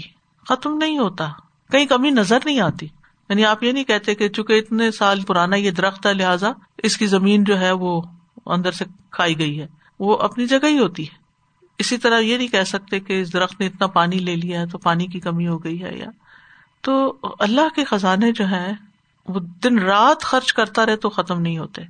ختم 0.50 0.78
نہیں 0.78 0.98
ہوتا۔ 0.98 1.28
کہیں 1.72 1.86
کمی 1.86 2.10
نظر 2.10 2.38
نہیں 2.46 2.60
آتی۔ 2.60 2.88
یعنی 3.30 3.46
آپ 3.46 3.64
یہ 3.64 3.72
نہیں 3.72 3.84
کہتے 3.84 4.16
کہ 4.16 4.30
چونکہ 4.30 4.54
اتنے 4.54 4.92
سال 4.92 5.22
پرانا 5.22 5.56
یہ 5.56 5.72
درخت 5.72 6.06
ہے 6.06 6.14
لہٰذا 6.14 6.52
اس 6.78 6.98
کی 6.98 7.08
زمین 7.08 7.44
جو 7.44 7.60
ہے 7.60 7.72
وہ 7.72 8.02
اندر 8.46 8.72
سے 8.72 8.86
کھائی 9.12 9.40
گئی 9.40 9.62
ہے۔ 9.62 9.68
وہ 10.00 10.18
اپنی 10.18 10.46
جگہ 10.46 10.68
ہی 10.68 10.80
ہوتی 10.80 11.04
ہے۔ 11.04 11.16
اسی 11.78 11.98
طرح 11.98 12.20
یہ 12.20 12.38
نہیں 12.38 12.48
کہہ 12.48 12.64
سکتے 12.64 13.00
کہ 13.00 13.22
اس 13.22 13.34
درخت 13.34 13.60
نے 13.60 13.66
اتنا 13.66 13.88
پانی 13.88 14.16
لے 14.16 14.36
لیا 14.36 14.62
ہے 14.62 14.68
تو 14.68 14.78
پانی 14.78 15.08
کی 15.08 15.20
کمی 15.20 15.48
ہو 15.48 15.64
گئی 15.64 15.84
ہے 15.84 15.98
یا۔ 15.98 16.06
تو 16.82 17.18
اللہ 17.40 17.76
کے 17.76 17.84
خزانے 17.84 18.32
جو 18.32 18.48
ہے 18.48 18.72
وہ 19.28 19.40
دن 19.40 19.80
رات 19.80 20.22
خرچ 20.22 20.54
کرتا 20.54 20.86
رہے 20.86 20.96
تو 20.96 21.10
ختم 21.10 21.42
نہیں 21.42 21.58
ہوتے۔ 21.58 21.82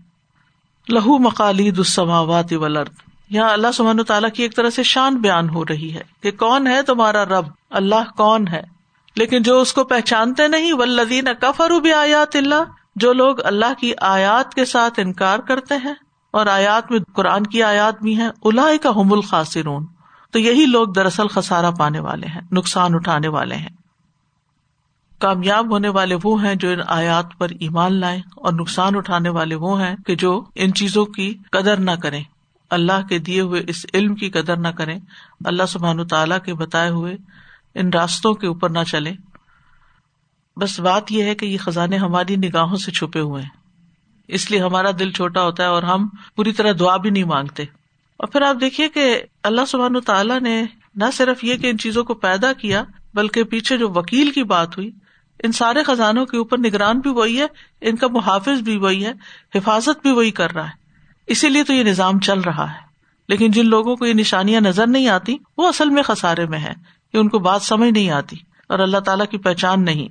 لہو 0.90 1.18
مقالید 1.18 1.78
السماوات 1.78 2.54
والارض۔ 2.54 2.90
یہاں 3.30 3.50
اللہ 3.50 3.68
سبحانہ 3.74 4.02
تعالیٰ 4.02 4.30
کی 4.32 4.44
ایک 4.44 4.56
طرح 4.56 4.70
سے 4.70 4.84
شان 4.84 5.16
بیان 5.16 5.50
ہو 5.50 5.66
رہی 5.66 5.94
ہے 5.94 6.04
کہ 6.22 6.32
کون 6.32 6.68
ہے 6.68 6.84
تمہارا 6.84 7.26
رب؟ 7.26 7.46
اللہ 7.70 8.18
کون 8.18 8.48
ہے؟ 8.48 8.77
لیکن 9.18 9.42
جو 9.42 9.62
اس 9.62 9.74
کو 9.74 9.84
پہچانتے 9.84 10.48
نہیں 10.48 10.74
ولدین 10.74 11.28
کفر 11.42 11.70
بھی 11.70 11.94
آیات 11.94 12.36
اللہ، 12.36 12.64
جو 12.96 13.14
لوگ 13.14 13.46
اللہ 13.46 13.74
کی 13.80 13.94
آیات 14.02 14.54
کے 14.54 14.66
ساتھ 14.66 15.00
انکار 15.00 15.40
کرتے 15.40 15.76
ہیں 15.84 15.94
اور 16.32 16.46
آیات 16.46 16.92
میں 16.92 17.00
قرآن 17.16 17.44
کی 17.44 17.64
آیات 17.64 18.02
بھی 18.02 18.16
ہیں 18.16 18.30
الا 18.44 18.68
کا 18.82 18.90
حم 18.90 19.14
الخاصرون 19.14 19.86
تو 20.32 20.40
یہی 20.40 20.66
لوگ 20.66 20.88
دراصل 20.88 21.28
خسارا 21.28 21.72
پانے 21.72 22.00
والے 22.00 22.28
ہیں، 22.28 22.42
نقصان 22.52 22.96
اٹھانے 22.96 23.28
والے 23.28 23.56
ہیں۔ 23.56 23.70
کامیاب 25.20 25.72
ہونے 25.72 25.90
والے 25.90 26.16
وہ 26.24 26.44
ہیں 26.44 26.56
جو 26.56 26.70
ان 26.70 26.80
آیات 26.88 27.26
پر 27.38 27.48
ایمان 27.60 27.94
لائیں 27.94 28.22
اور 28.36 28.54
نقصان 28.54 28.96
اٹھانے 28.96 29.30
والے 29.30 29.56
وہ 29.56 29.82
ہیں 29.82 29.96
کہ 30.06 30.16
جو 30.16 30.44
ان 30.56 30.74
چیزوں 30.74 31.06
کی 31.06 31.38
قدر 31.52 31.78
نہ 31.78 31.92
کریں۔ 31.92 32.24
اللہ 32.70 33.08
کے 33.10 33.20
دیے 33.20 33.42
ہوئے 33.42 33.64
اس 33.68 33.86
علم 33.94 34.16
کی 34.16 34.30
قدر 34.30 34.58
نہ 34.58 34.68
کریں۔ 34.68 35.00
اللہ 35.46 35.64
سبحان 35.68 36.08
تعالیٰ 36.08 36.38
کے 36.46 36.54
بتائے 36.54 36.90
ہوئے 36.90 37.18
ان 37.76 37.90
راستوں 37.90 38.34
کے 38.34 38.48
اوپر 38.48 38.70
نہ 38.70 38.84
چلے۔ 38.92 39.14
بس 40.58 40.80
بات 40.80 41.12
یہ 41.12 41.24
ہے 41.24 41.36
کہ 41.36 41.46
یہ 41.46 41.58
خزانے 41.58 41.98
ہماری 41.98 42.36
نگاہوں 42.36 42.76
سے 42.76 42.92
چھپے 42.92 43.20
ہوئے 43.20 43.44
ہیں۔ 43.44 43.50
اس 44.28 44.52
لیے 44.52 44.60
ہمارا 44.60 44.92
دل 45.00 45.12
چھوٹا 45.12 45.44
ہوتا 45.44 45.64
ہے 45.64 45.68
اور 45.68 45.84
ہم 45.84 46.10
پوری 46.36 46.52
طرح 46.52 46.72
دعا 46.80 46.98
بھی 46.98 47.10
نہیں 47.10 47.24
مانگتے۔ 47.24 47.64
اور 48.18 48.28
پھر 48.28 48.42
آپ 48.42 48.56
دیکھیے 48.62 48.90
کہ 48.90 49.22
اللہ 49.44 49.62
سبحان 49.68 50.00
تعالیٰ 50.00 50.40
نے 50.40 50.64
نہ 50.96 51.06
صرف 51.14 51.44
یہ 51.44 51.56
کہ 51.56 51.70
ان 51.70 51.78
چیزوں 51.78 52.04
کو 52.04 52.14
پیدا 52.14 52.54
کیا، 52.54 52.84
بلکہ 53.14 53.44
پیچھے 53.44 53.78
جو 53.78 53.90
وکیل 53.90 54.32
کی 54.32 54.44
بات 54.44 54.78
ہوئی، 54.78 54.92
ان 55.44 55.52
سارے 55.52 55.84
خزانوں 55.84 56.26
کے 56.26 56.38
اوپر 56.38 56.58
نگران 56.58 57.00
بھی 57.00 57.10
وہی 57.10 57.42
ہے، 57.42 57.46
ان 57.82 57.96
کا 57.96 58.08
محافظ 58.08 58.62
بھی 58.62 58.78
وہی 58.78 59.06
ہے، 59.06 59.12
حفاظت 59.56 60.02
بھی 60.02 60.12
وہی 60.12 60.32
کر 60.32 60.52
رہا 60.52 60.66
ہے۔ 60.66 60.74
اسی 61.28 61.50
لیے 61.50 61.64
تو 61.64 61.74
یہ 61.74 61.84
نظام 61.84 62.20
چل 62.20 62.40
رہا 62.40 62.72
ہے۔ 62.72 62.78
لیکن 63.30 63.52
جن 63.52 63.66
لوگوں 63.66 63.96
کو 63.96 64.06
یہ 64.06 64.14
نشانیاں 64.14 64.62
نظر 64.62 64.88
نہیں 64.88 65.08
آتی، 65.08 65.38
وہ 65.58 65.68
اصل 65.68 65.90
میں 65.90 66.04
خسارے 66.04 66.46
میں 66.46 66.60
ہے 66.60 66.97
کہ 67.18 67.22
ان 67.22 67.30
کو 67.30 67.40
بات 67.40 67.62
سمجھ 67.62 67.90
نہیں 67.90 68.10
آتی 68.10 68.36
اور 68.70 68.80
اللہ 68.80 68.98
تعالیٰ 68.98 69.26
کی 69.26 69.38
پہچان 69.38 69.86
نہیں۔ 69.86 70.08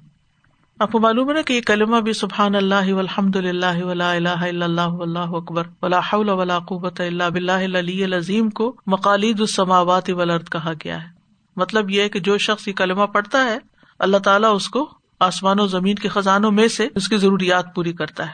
آپ 0.78 0.92
کو 0.92 1.00
معلوم 1.00 1.28
ہے 1.28 1.34
نا 1.34 1.42
کہ 1.42 1.52
یہ 1.52 1.60
کلمہ 1.60 1.96
بھی 1.96 2.12
سبحان 2.12 2.54
اللہ 2.54 2.92
الحمد 2.92 3.36
للہ 3.36 3.84
ولا 3.84 4.12
الہ 4.12 4.28
الا 4.28 4.64
اللہ 4.64 4.80
اللہ 4.80 5.18
اکبر، 5.18 5.62
ولا 5.82 5.98
حول 5.98 6.28
ولا 6.28 6.58
قوت 6.58 7.00
اللہ 7.00 7.24
بلّہ 7.24 7.52
العلی 7.52 8.04
العظیم 8.04 8.50
کو 8.50 8.76
مقالید 8.86 9.40
السماوات 9.40 10.10
والارض 10.10 10.48
کہا 10.48 10.72
گیا 10.84 11.02
ہے۔ 11.02 11.08
مطلب 11.56 11.90
یہ 11.90 12.08
کہ 12.08 12.20
جو 12.20 12.38
شخص 12.38 12.68
یہ 12.68 12.72
کلمہ 12.72 13.04
پڑھتا 13.04 13.44
ہے، 13.44 13.58
اللہ 13.98 14.16
تعالیٰ 14.16 14.54
اس 14.54 14.68
کو 14.68 14.90
آسمان 15.20 15.60
و 15.60 15.66
زمین 15.66 15.94
کے 15.94 16.08
خزانوں 16.08 16.50
میں 16.50 16.68
سے 16.68 16.88
اس 16.94 17.08
کی 17.08 17.16
ضروریات 17.16 17.74
پوری 17.74 17.92
کرتا 17.92 18.26
ہے۔ 18.26 18.32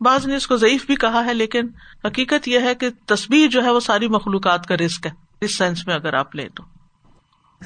بعض 0.00 0.26
نے 0.26 0.36
اس 0.36 0.46
کو 0.46 0.56
ضعیف 0.56 0.86
بھی 0.86 0.96
کہا 0.96 1.24
ہے، 1.24 1.34
لیکن 1.34 1.68
حقیقت 2.04 2.48
یہ 2.48 2.58
ہے 2.58 2.74
کہ 2.74 2.88
تصویر 3.06 3.48
جو 3.50 3.64
ہے 3.64 3.70
وہ 3.70 3.80
ساری 3.80 4.08
مخلوقات 4.08 4.66
کا 4.66 4.76
رسک 4.76 5.06
ہے۔ 5.06 5.10
اس 5.40 5.58
سینس 5.58 5.86
میں 5.86 5.94
اگر 5.94 6.14
آپ 6.14 6.36
لیں 6.36 6.48
تو۔ 6.48 6.73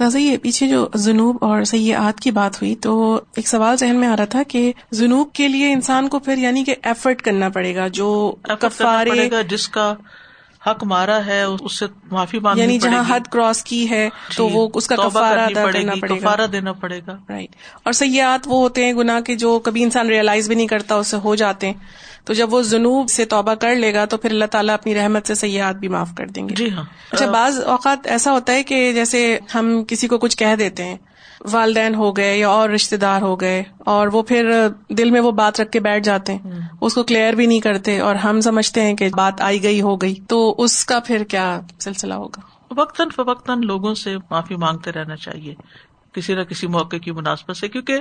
یہ 0.01 0.37
پیچھے 0.37 0.69
جو 0.69 0.89
جنوب 0.95 1.37
اور 1.41 1.65
سیاحت 1.65 2.21
کی 2.21 2.31
بات 2.31 2.63
ہوئی 2.63 2.75
تو 2.75 3.21
ایک 3.37 3.49
سوال 3.49 3.77
ذہن 3.77 3.97
میں 3.97 4.09
آ 4.09 4.17
رہا 4.17 4.25
تھا 4.25 4.43
کہ 4.49 4.73
جنوب 4.93 5.33
کے 5.33 5.49
لیے 5.49 5.73
انسان 5.73 6.09
کو 6.09 6.19
پھر 6.19 6.39
یعنی 6.39 6.65
کہ 6.65 6.75
ایفرٹ 6.83 7.23
کرنا 7.23 7.49
پڑے 7.49 7.75
گا 7.75 7.89
جو 7.89 8.35
کفارے 8.61 9.31
گا 9.31 9.43
جس 9.43 9.69
کا 9.69 9.95
حق 10.71 10.85
مارا 10.85 11.27
ہے 11.27 11.43
اس 11.43 11.79
سے 11.79 11.87
معافی 12.11 12.39
مانگنی 12.39 12.63
یعنی 12.63 12.79
جہاں 12.79 13.05
حد 13.09 13.21
کراس 13.21 13.65
کی 13.65 13.91
ہے 13.91 14.09
تو 14.37 14.49
جی، 14.49 14.55
وہ 14.55 14.69
اس 14.75 14.87
کا 14.87 14.97
کفارہ 14.97 15.41
ادا 15.41 15.71
کرنا 15.71 15.95
پڑے 16.01 16.15
گا۔ 16.15 16.19
کفارہ 16.19 16.47
دینا 16.47 16.73
پڑے 16.73 17.01
گا۔ 17.07 17.17
رائٹ 17.29 17.57
اور 17.85 17.93
سیاحت 17.93 18.41
وہ 18.47 18.61
ہوتے 18.61 18.85
ہیں 18.85 18.93
گناہ 18.93 19.21
کے 19.21 19.35
جو 19.35 19.59
کبھی 19.59 19.83
انسان 19.83 20.09
ریئلائز 20.09 20.47
بھی 20.47 20.57
نہیں 20.57 20.67
کرتا 20.67 20.95
اس 20.95 21.07
سے 21.07 21.17
ہو 21.17 21.35
جاتے 21.35 21.67
ہیں۔ 21.67 22.09
تو 22.25 22.35
جب 22.35 22.55
وہ 22.55 22.63
جنوب 22.63 23.11
سے 23.11 23.25
توبہ 23.25 23.55
کر 23.55 23.75
لے 23.75 23.95
گا 23.95 24.05
تو 24.05 24.17
پھر 24.17 24.31
اللہ 24.31 24.45
تعالیٰ 24.45 24.75
اپنی 24.75 24.95
رحمت 24.95 25.27
سے 25.27 25.35
سیاحت 25.35 25.77
بھی 25.77 25.89
معاف 25.89 26.09
کر 26.19 26.27
دیں 26.27 26.49
گے۔ 26.49 26.55
جی 26.55 26.71
ہاں۔ 26.71 26.85
اچھا 27.13 27.31
بعض 27.31 27.61
اوقات 27.61 28.07
ایسا 28.07 28.33
ہوتا 28.33 28.53
ہے 28.53 28.63
کہ 28.63 28.93
جیسے 28.93 29.39
ہم 29.55 29.85
کسی 29.89 30.09
کو 30.09 30.19
کچھ 30.19 30.37
کہہ 30.37 30.55
دیتے 30.59 30.85
ہیں 30.85 30.97
والدین 31.41 31.95
ہو 31.95 32.17
گئے 32.17 32.39
یا 32.39 32.49
اور 32.49 32.71
رشتے 32.71 32.97
دار 32.97 33.23
ہو 33.23 33.41
گئے 33.41 33.63
اور 33.79 34.09
وہ 34.09 34.23
پھر 34.23 34.69
دل 34.91 35.11
میں 35.11 35.21
وہ 35.21 35.31
بات 35.31 35.61
رکھ 35.61 35.71
کے 35.71 35.81
بیٹھ 35.81 36.05
جاتے 36.05 36.35
ہیں۔ 36.35 36.61
اس 36.81 36.95
کو 36.95 37.03
کلیئر 37.03 37.33
بھی 37.33 37.47
نہیں 37.47 37.61
کرتے 37.61 38.01
اور 38.01 38.15
ہم 38.15 38.41
سمجھتے 38.41 38.83
ہیں 38.83 38.95
کہ 38.95 39.09
بات 39.17 39.41
آئی 39.41 39.63
گئی 39.63 39.81
ہو 39.81 39.97
گئی۔ 39.97 40.15
تو 40.29 40.55
اس 40.59 40.85
کا 40.85 40.99
پھر 41.01 41.25
کیا 41.25 41.61
سلسلہ 41.79 42.15
ہوگا؟ 42.15 42.41
وقتاً 42.81 43.09
فوقتاً 43.09 43.61
لوگوں 43.65 43.95
سے 43.95 44.17
معافی 44.31 44.55
مانگتے 44.57 44.93
رہنا 44.93 45.17
چاہیے۔ 45.17 45.55
کسی 46.13 46.35
نہ 46.35 46.43
کسی 46.43 46.67
موقع 46.67 46.97
کی 46.97 47.11
مناسبت 47.11 47.57
سے 47.57 47.69
کیونکہ 47.69 47.99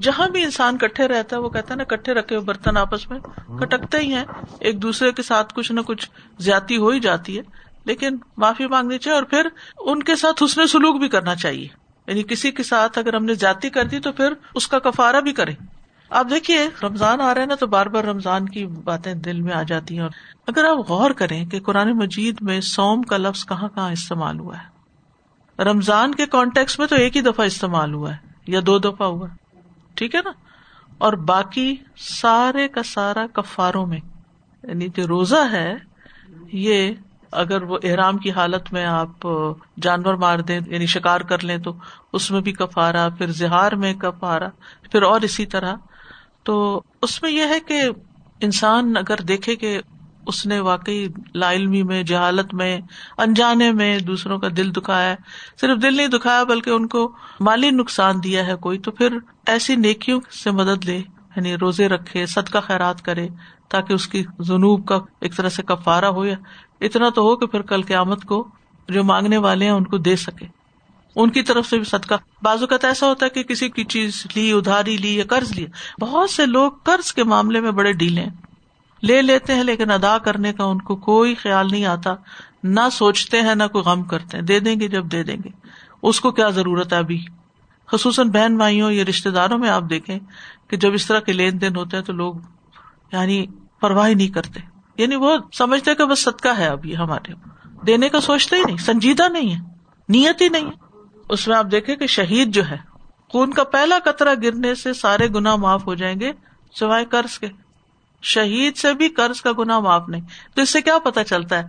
جہاں 0.00 0.28
بھی 0.28 0.42
انسان 0.42 0.78
کٹھے 0.78 1.08
رہتا 1.08 1.36
ہے 1.36 1.40
وہ 1.40 1.48
کہتا 1.48 1.68
ہے 1.70 1.76
نا 1.76 1.84
کٹھے 1.84 2.14
رکھے 2.14 2.36
ہوئے 2.36 2.44
برتن 2.44 2.76
آپس 2.76 3.10
میں 3.10 3.18
کٹکتے 3.58 3.98
ہی 3.98 4.14
ہیں۔ 4.14 4.24
ایک 4.60 4.82
دوسرے 4.82 5.12
کے 5.12 5.22
ساتھ 5.22 5.54
کچھ 5.54 5.72
نہ 5.72 5.80
کچھ 5.80 6.10
زیادتی 6.38 6.76
ہو 6.76 6.88
ہی 6.88 7.00
جاتی 7.00 7.36
ہے 7.36 7.42
لیکن 7.84 8.16
معافی 8.36 8.66
مانگنی 8.66 8.98
چاہیے 8.98 9.16
اور 9.16 9.24
پھر 9.24 9.48
ان 9.78 10.02
کے 10.02 10.16
ساتھ 10.16 10.42
حسن 10.42 10.66
سلوک 10.66 11.00
بھی 11.00 11.08
کرنا 11.08 11.34
چاہیے۔ 11.34 11.87
یعنی 12.08 12.22
کسی 12.22 12.50
کے 12.50 12.62
ساتھ 12.62 12.98
اگر 12.98 13.14
ہم 13.14 13.24
نے 13.24 13.34
جاتی 13.34 13.70
کر 13.70 13.84
دی 13.84 14.00
تو 14.00 14.12
پھر 14.12 14.32
اس 14.54 14.68
کا 14.68 14.78
کفارا 14.78 15.20
بھی 15.20 15.32
کرے 15.32 15.52
آپ 16.10 16.26
دیکھیے، 16.30 16.68
رمضان 16.82 17.20
آ 17.20 17.34
رہا 17.34 17.40
ہے 17.40 17.46
نا 17.46 17.54
تو 17.54 17.66
بار 17.66 17.86
بار 17.86 18.04
رمضان 18.04 18.48
کی 18.48 18.66
باتیں 18.66 19.14
دل 19.14 19.40
میں 19.40 19.52
آ 19.52 19.62
جاتی 19.62 19.94
ہیں۔ 19.94 20.02
اور 20.02 20.10
اگر 20.46 20.64
آپ 20.64 20.90
غور 20.90 21.10
کریں 21.10 21.46
کہ 21.46 21.60
قرآن 21.60 21.90
مجید 21.90 22.36
میں 22.40 22.60
سوم 22.60 23.02
کا 23.02 23.16
لفظ 23.16 23.46
کہاں 23.46 23.68
کہاں 23.68 23.92
استعمال 23.92 24.38
ہوا 24.38 24.58
ہے۔ 24.58 24.78
رمضان 25.62 26.14
کے 26.14 26.26
کانٹیکس 26.26 26.78
میں 26.78 26.86
تو 26.86 26.94
ایک 26.94 27.16
ہی 27.16 27.20
دفعہ 27.22 27.46
استعمال 27.46 27.94
ہوا 27.94 28.12
ہے، 28.12 28.16
یا 28.46 28.60
دو 28.66 28.78
دفعہ 28.78 29.06
ہوا۔ 29.08 29.28
ٹھیک 29.94 30.14
ہے 30.14 30.20
نا؟ 30.24 30.30
اور 30.98 31.12
باقی 31.12 31.76
سارے 31.96 32.68
کا 32.68 32.82
سارا 32.82 33.26
کفاروں 33.26 33.86
میں 33.86 34.00
یعنی 34.62 34.88
جو 34.96 35.06
روزہ 35.06 35.52
ہے، 35.52 35.74
یہ 36.52 36.92
اگر 37.32 37.62
وہ 37.62 37.78
احرام 37.82 38.18
کی 38.18 38.30
حالت 38.30 38.72
میں 38.72 38.86
آپ 38.86 39.28
جانور 39.82 40.14
مار 40.14 40.38
دیں 40.38 40.60
یعنی 40.66 40.86
شکار 40.86 41.20
کر 41.20 41.44
لیں 41.44 41.58
تو 41.58 41.72
اس 42.12 42.30
میں 42.30 42.40
بھی 42.40 42.52
کفارا 42.52 43.08
پھر 43.18 43.26
زہار 43.26 43.72
میں 43.72 43.94
کفارا 43.94 44.48
پھر 44.92 45.02
اور 45.02 45.20
اسی 45.20 45.46
طرح۔ 45.46 45.74
تو 46.42 46.82
اس 47.02 47.22
میں 47.22 47.30
یہ 47.30 47.42
ہے 47.42 47.60
کہ 47.60 47.82
انسان 48.40 48.96
اگر 48.96 49.16
دیکھے 49.16 49.56
کہ 49.56 49.80
اس 50.26 50.46
نے 50.46 50.60
واقعی 50.60 51.08
لا 51.34 51.52
علمی 51.52 51.82
میں، 51.82 52.02
جہالت 52.02 52.54
میں، 52.54 52.80
انجانے 53.18 53.72
میں 53.72 53.98
دوسروں 53.98 54.38
کا 54.38 54.48
دل 54.56 54.74
دکھایا، 54.74 55.14
صرف 55.60 55.82
دل 55.82 55.96
نہیں 55.96 56.06
دکھایا 56.06 56.44
بلکہ 56.44 56.70
ان 56.70 56.88
کو 56.88 57.12
مالی 57.40 57.70
نقصان 57.70 58.14
دیا 58.24 58.46
ہے 58.46 58.56
کوئی، 58.56 58.78
تو 58.78 58.90
پھر 58.90 59.18
ایسی 59.46 59.76
نیکیوں 59.76 60.20
سے 60.44 60.50
مدد 60.50 60.84
لے۔ 60.84 61.02
یعنی 61.38 61.56
روزے 61.56 61.88
رکھے، 61.88 62.26
صدقہ 62.26 62.58
خیرات 62.58 63.02
کرے 63.02 63.28
تاکہ 63.68 63.92
اس 63.92 64.08
کی 64.08 64.24
جنوب 64.38 64.86
کا 64.86 65.00
ایک 65.20 65.36
طرح 65.36 65.48
سے 65.48 65.62
کفارا 65.62 66.08
ہو 66.08 66.24
یا 66.24 66.34
اتنا 66.80 67.08
تو 67.08 67.22
ہو 67.22 67.36
کہ 67.36 67.46
پھر 67.46 67.62
کل 67.62 67.82
قیامت 67.82 68.24
کو 68.24 68.48
جو 68.88 69.04
مانگنے 69.04 69.36
والے 69.36 69.64
ہیں 69.64 69.72
ان 69.72 69.84
کو 69.84 69.98
دے 69.98 70.16
سکے۔ 70.16 70.46
ان 71.16 71.30
کی 71.30 71.42
طرف 71.42 71.66
سے 71.66 71.76
بھی 71.76 71.84
صدقہ۔ 71.84 72.14
بازو 72.42 72.66
کا 72.66 72.76
ایسا 72.82 73.08
ہوتا 73.08 73.26
ہے 73.26 73.30
کہ 73.30 73.42
کسی 73.42 73.68
کی 73.68 73.84
چیز 73.84 74.26
لی، 74.34 74.52
ادھاری 74.52 74.96
لی 74.96 75.16
یا 75.16 75.24
قرض 75.28 75.52
لیا۔ 75.52 75.66
بہت 76.00 76.30
سے 76.30 76.46
لوگ 76.46 76.72
قرض 76.82 77.12
کے 77.12 77.24
معاملے 77.24 77.60
میں 77.60 77.70
بڑے 77.70 77.92
ڈیلے 77.92 78.20
ہیں۔ 78.20 78.30
لے 79.02 79.22
لیتے 79.22 79.54
ہیں 79.54 79.64
لیکن 79.64 79.90
ادا 79.90 80.18
کرنے 80.18 80.52
کا 80.52 80.64
ان 80.64 80.78
کو 80.78 80.96
کوئی 80.96 81.34
خیال 81.34 81.68
نہیں 81.70 81.84
آتا۔ 81.84 82.14
نہ 82.62 82.80
سوچتے 82.92 83.42
ہیں، 83.42 83.54
نہ 83.54 83.62
کوئی 83.72 83.84
غم 83.84 84.02
کرتے 84.02 84.36
ہیں۔ 84.36 84.44
دے 84.44 84.60
دیں 84.60 84.80
گے 84.80 84.88
جب 84.88 85.06
دے 85.12 85.22
دیں 85.22 85.36
گے۔ 85.44 85.48
اس 86.02 86.20
کو 86.20 86.30
کیا 86.30 86.48
ضرورت 86.48 86.92
ہے 86.92 86.98
ابھی؟ 86.98 87.24
خصوصاً 87.92 88.30
بہن 88.30 88.56
بھائیوں 88.56 88.92
یا 88.92 89.04
رشتے 89.08 89.30
داروں 89.30 89.58
میں 89.58 89.70
آپ 89.70 89.82
دیکھیں۔ 89.90 90.18
کہ 90.68 90.76
جب 90.76 90.92
اس 90.92 91.06
طرح 91.06 91.20
کے 91.20 91.32
لین 91.32 91.60
دین 91.60 91.76
ہوتے 91.76 91.96
ہیں 91.96 92.04
تو 92.04 92.12
لوگ 92.12 92.34
یعنی 93.12 93.46
پرواہ 93.80 94.08
نہیں 94.08 94.28
کرتے۔ 94.28 94.60
یعنی 94.96 95.16
وہ 95.16 95.36
سمجھتے 95.52 95.94
کہ 95.94 96.04
بس 96.04 96.18
صدقہ 96.22 96.48
ہے 96.58 96.66
اب 96.66 96.86
یہ 96.86 96.96
ہمارے۔ 96.96 97.32
دینے 97.86 98.08
کا 98.08 98.20
سوچتے 98.20 98.56
ہی 98.56 98.62
نہیں، 98.66 98.76
سنجیدہ 98.76 99.28
نہیں 99.28 99.54
ہے، 99.54 99.60
نیت 100.08 100.40
ہی 100.40 100.48
نہیں 100.48 100.64
ہے۔ 100.64 100.96
اس 101.28 101.48
میں 101.48 101.56
آپ 101.56 101.66
دیکھیں 101.70 101.96
کہ 101.96 102.06
شہید 102.06 102.54
جو 102.54 102.68
ہے، 102.70 102.76
خون 103.28 103.52
کا 103.52 103.64
پہلا 103.64 103.98
قطرہ 104.04 104.34
گرنے 104.42 104.74
سے 104.74 104.92
سارے 104.92 105.28
گنا 105.28 105.56
معاف 105.56 105.86
ہو 105.86 105.94
جائیں 105.94 106.20
گے، 106.20 106.32
سوائے 106.72 107.04
قرض 107.04 107.38
کے۔ 107.38 107.46
شہید 108.22 108.76
سے 108.76 108.94
بھی 108.94 109.08
قرض 109.08 109.40
کا 109.40 109.50
گنا 109.58 109.78
معاف 109.78 110.08
نہیں۔ 110.08 110.20
تو 110.54 110.62
اس 110.62 110.70
سے 110.70 110.82
کیا 110.82 110.98
پتا 110.98 111.24
چلتا 111.24 111.58
ہے 111.58 111.68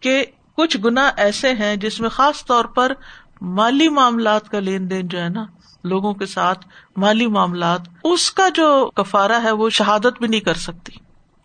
کہ 0.00 0.24
کچھ 0.56 0.76
گنا 0.84 1.10
ایسے 1.16 1.52
ہیں 1.52 1.76
جس 1.76 2.00
میں 2.00 2.08
خاص 2.08 2.44
طور 2.44 2.64
پر 2.64 2.92
مالی 3.40 3.88
معاملات 3.88 4.48
کا 4.48 4.60
لین 4.60 4.90
دین 4.90 5.08
جو 5.08 5.20
ہے 5.20 5.28
نا، 5.28 5.44
لوگوں 5.84 6.14
کے 6.14 6.26
ساتھ 6.26 6.66
مالی 6.96 7.26
معاملات، 7.26 7.80
اس 8.04 8.30
کا 8.30 8.48
جو 8.48 8.90
کفارا 8.94 9.42
ہے 9.42 9.52
وہ 9.52 9.70
شہادت 9.70 10.18
بھی 10.18 10.28
نہیں 10.28 10.40
کر 10.40 10.54
سکتی۔ 10.54 10.92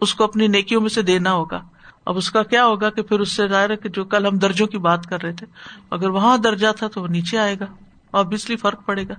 اس 0.01 0.15
کو 0.15 0.23
اپنی 0.23 0.47
نیکیوں 0.47 0.81
میں 0.81 0.89
سے 0.89 1.01
دینا 1.01 1.33
ہوگا۔ 1.33 1.61
اب 2.05 2.17
اس 2.17 2.31
کا 2.31 2.43
کیا 2.43 2.65
ہوگا 2.65 2.89
کہ 2.89 3.01
پھر 3.01 3.19
اس 3.19 3.31
سے 3.31 3.47
ظاہر 3.47 3.69
ہے 3.69 3.75
کہ 3.75 3.89
جو 3.89 4.05
کل 4.05 4.25
ہم 4.25 4.37
درجوں 4.37 4.67
کی 4.67 4.77
بات 4.77 5.05
کر 5.05 5.21
رہے 5.21 5.33
تھے، 5.33 5.47
اگر 5.89 6.09
وہاں 6.09 6.37
درجہ 6.37 6.67
تھا 6.77 6.87
تو 6.87 7.01
وہ 7.01 7.07
نیچے 7.07 7.37
آئے 7.37 7.59
گا 7.59 7.65
آبیسلی 8.11 8.55
فرق 8.55 8.85
پڑے 8.85 9.07
گا۔ 9.07 9.13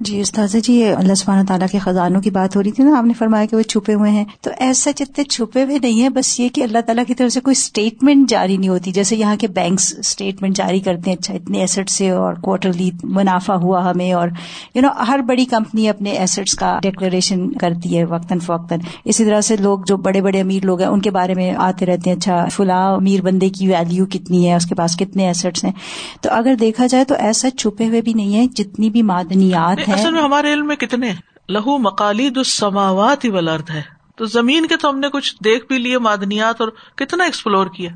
جی 0.00 0.20
استاذہ 0.20 0.58
جی 0.58 0.72
یہ 0.72 0.94
اللہ 0.94 1.14
سبحانہ 1.14 1.46
تعالیٰ 1.48 1.66
کے 1.72 1.78
خزانوں 1.78 2.20
کی 2.20 2.30
بات 2.30 2.56
ہو 2.56 2.62
رہی 2.62 2.70
تھی 2.70 2.84
نا، 2.84 2.98
آپ 2.98 3.04
نے 3.04 3.12
فرمایا 3.12 3.44
کہ 3.44 3.56
وہ 3.56 3.62
چھپے 3.62 3.94
ہوئے 3.94 4.10
ہیں۔ 4.10 4.24
تو 4.40 4.50
ایسا 4.58 4.90
اتنے 5.00 5.24
چھپے 5.24 5.64
ہوئے 5.64 5.78
نہیں 5.78 6.02
ہے 6.02 6.08
بس 6.08 6.40
یہ 6.40 6.48
کہ 6.48 6.62
اللہ 6.62 6.78
تعالیٰ 6.86 7.04
کی 7.06 7.14
طرف 7.14 7.32
سے 7.32 7.40
کوئی 7.40 7.52
اسٹیٹمنٹ 7.52 8.30
جاری 8.30 8.56
نہیں 8.56 8.68
ہوتی۔ 8.68 8.92
جیسے 8.92 9.16
یہاں 9.16 9.36
کے 9.36 9.48
بینکس 9.48 9.94
اسٹیٹمنٹ 9.98 10.56
جاری 10.56 10.80
کرتے 10.80 11.10
ہیں 11.10 11.16
اچھا 11.18 11.34
اتنے 11.34 11.58
ایسٹ 11.58 11.90
سے 11.90 12.10
اور 12.10 12.34
کوارٹرلی 12.34 12.90
منافع 13.04 13.54
ہوا 13.54 13.90
ہمیں 13.90 14.12
اور 14.12 14.28
یو 14.74 14.82
نو 14.82 14.88
ہر 15.08 15.18
بڑی 15.18 15.44
کمپنی 15.44 15.88
اپنے 15.88 16.10
ایسٹس 16.10 16.54
کا 16.54 16.78
ڈیکلریشن 16.82 17.52
کرتی 17.52 17.98
ہے 17.98 18.04
وقتاً 18.04 18.38
فوقتاً۔ 18.38 18.78
اسی 19.04 19.24
طرح 19.24 19.40
سے 19.40 19.56
لوگ 19.56 19.78
جو 19.86 19.96
بڑے 19.96 20.22
بڑے 20.22 20.40
امیر 20.40 20.64
لوگ 20.64 20.80
ہیں، 20.80 20.88
ان 20.88 21.00
کے 21.00 21.10
بارے 21.10 21.34
میں 21.34 21.54
آتے 21.56 21.86
رہتے 21.86 22.10
ہیں 22.10 22.16
اچھا 22.16 22.46
فلاں 22.52 22.94
امیر 22.94 23.22
بندے 23.22 23.48
کی 23.48 23.68
ویلو 23.68 24.06
کتنی 24.06 24.48
ہے، 24.48 24.54
اس 24.54 24.66
کے 24.66 24.74
پاس 24.74 24.96
کتنے 24.96 25.26
ایسٹس 25.26 25.64
ہیں۔ 25.64 25.72
تو 26.20 26.28
اگر 26.32 26.54
دیکھا 26.60 26.86
جائے 26.86 27.04
تو 27.04 27.14
ایسا 27.18 27.50
چھپے 27.50 27.86
ہوئے 27.86 28.00
بھی 28.00 28.12
نہیں 28.12 28.34
ہے 28.34 28.46
جتنی 28.46 28.90
بھی 28.90 29.02
معدنیات 29.02 29.83
ہیں 29.92 30.04
ہمارے 30.04 30.52
علم 30.52 30.66
میں 30.66 30.76
کتنے 30.76 31.14
لہو 31.48 31.78
مکالید 31.78 32.36
السماوات 32.36 33.26
ولرد 33.28 33.70
ہے۔ 33.70 33.82
تو 34.16 34.24
زمین 34.24 34.66
کے 34.66 34.76
تو 34.76 34.90
ہم 34.90 34.98
نے 34.98 35.08
کچھ 35.08 35.34
دیکھ 35.44 35.66
بھی 35.66 35.78
لیے، 35.78 35.98
معدنیات، 35.98 36.60
اور 36.60 36.68
کتنا 36.94 37.24
ایکسپلور 37.24 37.66
کیا۔ 37.66 37.90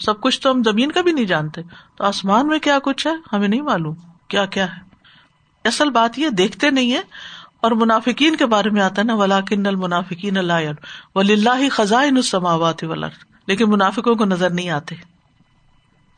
سب 0.00 0.20
کچھ 0.20 0.40
تو 0.40 0.50
ہم 0.50 0.62
زمین 0.62 0.92
کا 0.92 1.00
بھی 1.00 1.12
نہیں 1.12 1.24
جانتے۔ 1.24 1.62
تو 1.96 2.04
آسمان 2.04 2.46
میں 2.46 2.58
کیا 2.58 2.78
کچھ 2.78 3.06
ہے؟ 3.06 3.12
ہمیں 3.32 3.48
نہیں 3.48 3.60
معلوم۔ 3.60 3.94
کیا 4.28 4.46
کیا 4.46 4.64
ہے؟ 4.64 4.94
اصل 5.68 5.90
بات 5.90 6.18
یہ 6.18 6.28
دیکھتے 6.28 6.70
نہیں 6.70 6.92
ہے 6.92 7.00
اور 7.60 7.70
منافقین 7.70 8.36
کے 8.36 8.46
بارے 8.46 8.70
میں 8.70 8.82
آتا 8.82 8.94
ہے 8.98 9.06
نا 9.06 9.14
ولاکن 9.14 9.66
المنافقین 9.66 10.36
اللہ 10.36 10.52
ولی 11.14 11.32
اللہ 11.32 11.68
خزائن 11.70 12.16
السماوات 12.16 12.84
ولرد 12.84 13.24
لیکن 13.46 13.70
منافقوں 13.70 14.14
کو 14.14 14.24
نظر 14.24 14.50
نہیں 14.50 14.70
آتے۔ 14.70 15.13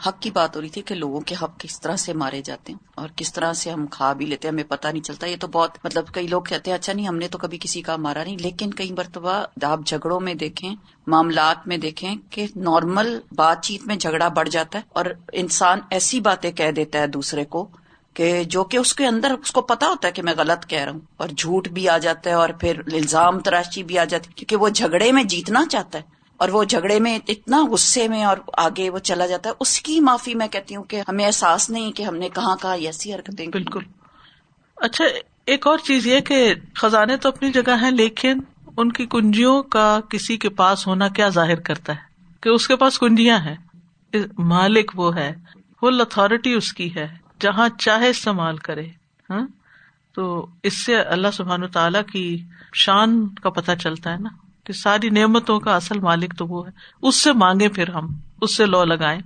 حق 0.01 0.21
کی 0.21 0.31
بات 0.31 0.57
ہو 0.57 0.61
رہی 0.61 0.69
تھی 0.69 0.83
کہ 0.83 0.95
لوگوں 0.95 1.21
کے 1.21 1.35
حق 1.43 1.59
کس 1.61 1.81
طرح 1.81 1.97
سے 1.97 2.13
مارے 2.13 2.41
جاتے 2.43 2.73
ہیں 2.73 2.79
اور 2.95 3.09
کس 3.17 3.33
طرح 3.33 3.53
سے 3.53 3.71
ہم 3.71 3.87
کھا 3.87 4.13
بھی 4.13 4.27
لیتے 4.27 4.49
ہیں، 4.49 4.53
ہمیں 4.53 4.65
پتا 4.69 4.91
نہیں 4.91 5.03
چلتا۔ 5.03 5.27
یہ 5.27 5.37
تو 5.41 5.47
بہت 5.47 5.79
مطلب 5.85 6.13
کئی 6.13 6.27
لوگ 6.27 6.43
کہتے 6.43 6.71
ہیں 6.71 6.79
اچھا 6.79 6.93
نہیں، 6.93 7.09
ہم 7.09 7.17
نے 7.17 7.29
تو 7.29 7.39
کبھی 7.39 7.59
کسی 7.61 7.83
کا 7.83 7.97
مارا 7.97 8.25
نہیں، 8.25 8.37
لیکن 8.41 8.75
کئی 8.75 8.93
مرتبہ 8.93 9.45
آپ 9.63 9.87
جھگڑوں 9.87 10.21
میں 10.21 10.35
دیکھیں، 10.35 10.75
معاملات 11.07 11.67
میں 11.69 11.77
دیکھیں 11.77 12.15
کہ 12.31 12.47
نارمل 12.57 13.19
بات 13.37 13.65
چیت 13.65 13.87
میں 13.87 13.97
جھگڑا 13.97 14.29
بڑھ 14.29 14.49
جاتا 14.49 14.79
ہے 14.79 14.85
اور 14.93 15.07
انسان 15.33 15.81
ایسی 15.91 16.21
باتیں 16.21 16.51
کہہ 16.53 16.71
دیتا 16.71 16.99
ہے 16.99 17.07
دوسرے 17.07 17.45
کو 17.45 17.67
کہ 18.15 18.45
جو 18.45 18.65
کہ 18.65 18.77
اس 18.77 18.95
کے 18.95 19.07
اندر 19.07 19.31
اس 19.31 19.53
کو 19.53 19.61
پتا 19.63 19.87
ہوتا 19.87 20.09
ہے 20.09 20.13
کہ 20.13 20.23
میں 20.23 20.35
غلط 20.39 20.67
کہہ 20.67 20.79
رہا 20.79 20.93
ہوں 20.93 21.01
اور 21.17 21.29
جھوٹ 21.29 21.69
بھی 21.69 21.89
آ 21.89 21.97
جاتا 21.99 22.31
ہے 22.31 22.35
اور 22.35 22.49
پھر 22.49 22.81
الزام 22.93 23.41
تراشی 23.41 23.83
بھی 23.83 23.99
آ 23.99 24.05
جاتی 24.05 24.29
ہے، 24.29 24.35
کیونکہ 24.35 24.57
وہ 24.57 24.69
جھگڑے 24.69 25.11
میں 25.13 25.25
جیتنا 25.25 25.65
چاہتا 25.71 25.99
ہے۔ 25.99 26.16
اور 26.37 26.49
وہ 26.49 26.65
جھگڑے 26.65 27.01
میں 27.01 27.19
اتنا 27.29 27.65
غصے 27.71 28.09
میں 28.09 28.25
اور 28.25 28.37
آگے 28.53 28.91
وہ 28.91 28.99
چلا 28.99 29.27
جاتا 29.27 29.51
ہے، 29.51 29.55
اس 29.61 29.81
کی 29.81 30.01
معافی 30.01 30.35
میں 30.35 30.49
کہتی 30.49 30.77
ہوں 30.77 30.85
کہ 30.85 31.03
ہمیں 31.09 31.27
احساس 31.27 31.71
نہیں 31.71 31.93
کہ 31.93 32.03
ہم 32.03 32.17
نے 32.17 32.29
کہاں 32.29 32.57
کہا 32.57 32.73
ایسی 32.73 33.15
حرکتیں 33.15 33.47
بالکل۔ 33.47 33.81
اچھا 34.77 35.05
ایک 35.47 35.67
اور 35.67 35.79
چیز 35.79 36.07
یہ 36.07 36.21
کہ 36.21 36.55
خزانے 36.75 37.17
تو 37.17 37.29
اپنی 37.29 37.53
جگہ 37.53 37.83
ہے 37.83 37.91
لیکن 37.91 38.41
ان 38.77 38.93
کی 38.93 39.07
کنجیوں 39.07 39.63
کا 39.63 40.01
کسی 40.11 40.37
کے 40.37 40.49
پاس 40.49 40.87
ہونا 40.87 41.09
کیا 41.09 41.29
ظاہر 41.29 41.61
کرتا 41.61 41.93
ہے؟ 41.93 42.01
کہ 42.41 42.49
اس 42.49 42.69
کے 42.69 42.77
پاس 42.77 42.99
کنجیاں 42.99 43.39
ہیں۔ 43.39 43.57
مالک 44.39 44.93
وہ 44.95 45.17
ہے 45.17 45.35
فل 45.81 46.01
اتارٹی 46.01 46.53
اس 46.53 46.73
کی 46.73 46.95
ہے، 46.95 47.09
جہاں 47.41 47.69
چاہے 47.79 48.09
استعمال 48.09 48.57
کرے 48.57 48.87
ہاں؟ 49.31 49.47
تو 50.15 50.47
اس 50.63 50.85
سے 50.85 50.97
اللہ 50.97 51.29
سبحان 51.33 51.69
تعالی 51.69 51.99
کی 52.13 52.45
شان 52.75 53.29
کا 53.29 53.51
پتہ 53.51 53.73
چلتا 53.81 54.11
ہے 54.11 54.17
نا۔ 54.19 54.46
کہ 54.67 54.73
ساری 54.73 55.11
نعمتوں 55.11 55.61
کا 55.61 55.77
اصل 55.77 56.01
مالک 56.01 56.39
تو 56.39 56.47
وہ 56.47 56.67
ہے۔ 56.67 56.73
اس 57.03 57.17
سے 57.17 57.33
مانگے 57.33 57.69
پھر 57.69 57.89
ہم، 57.89 58.07
اس 58.43 58.57
سے 58.57 58.67
لو 58.67 58.85
لگائیں۔ 58.85 59.21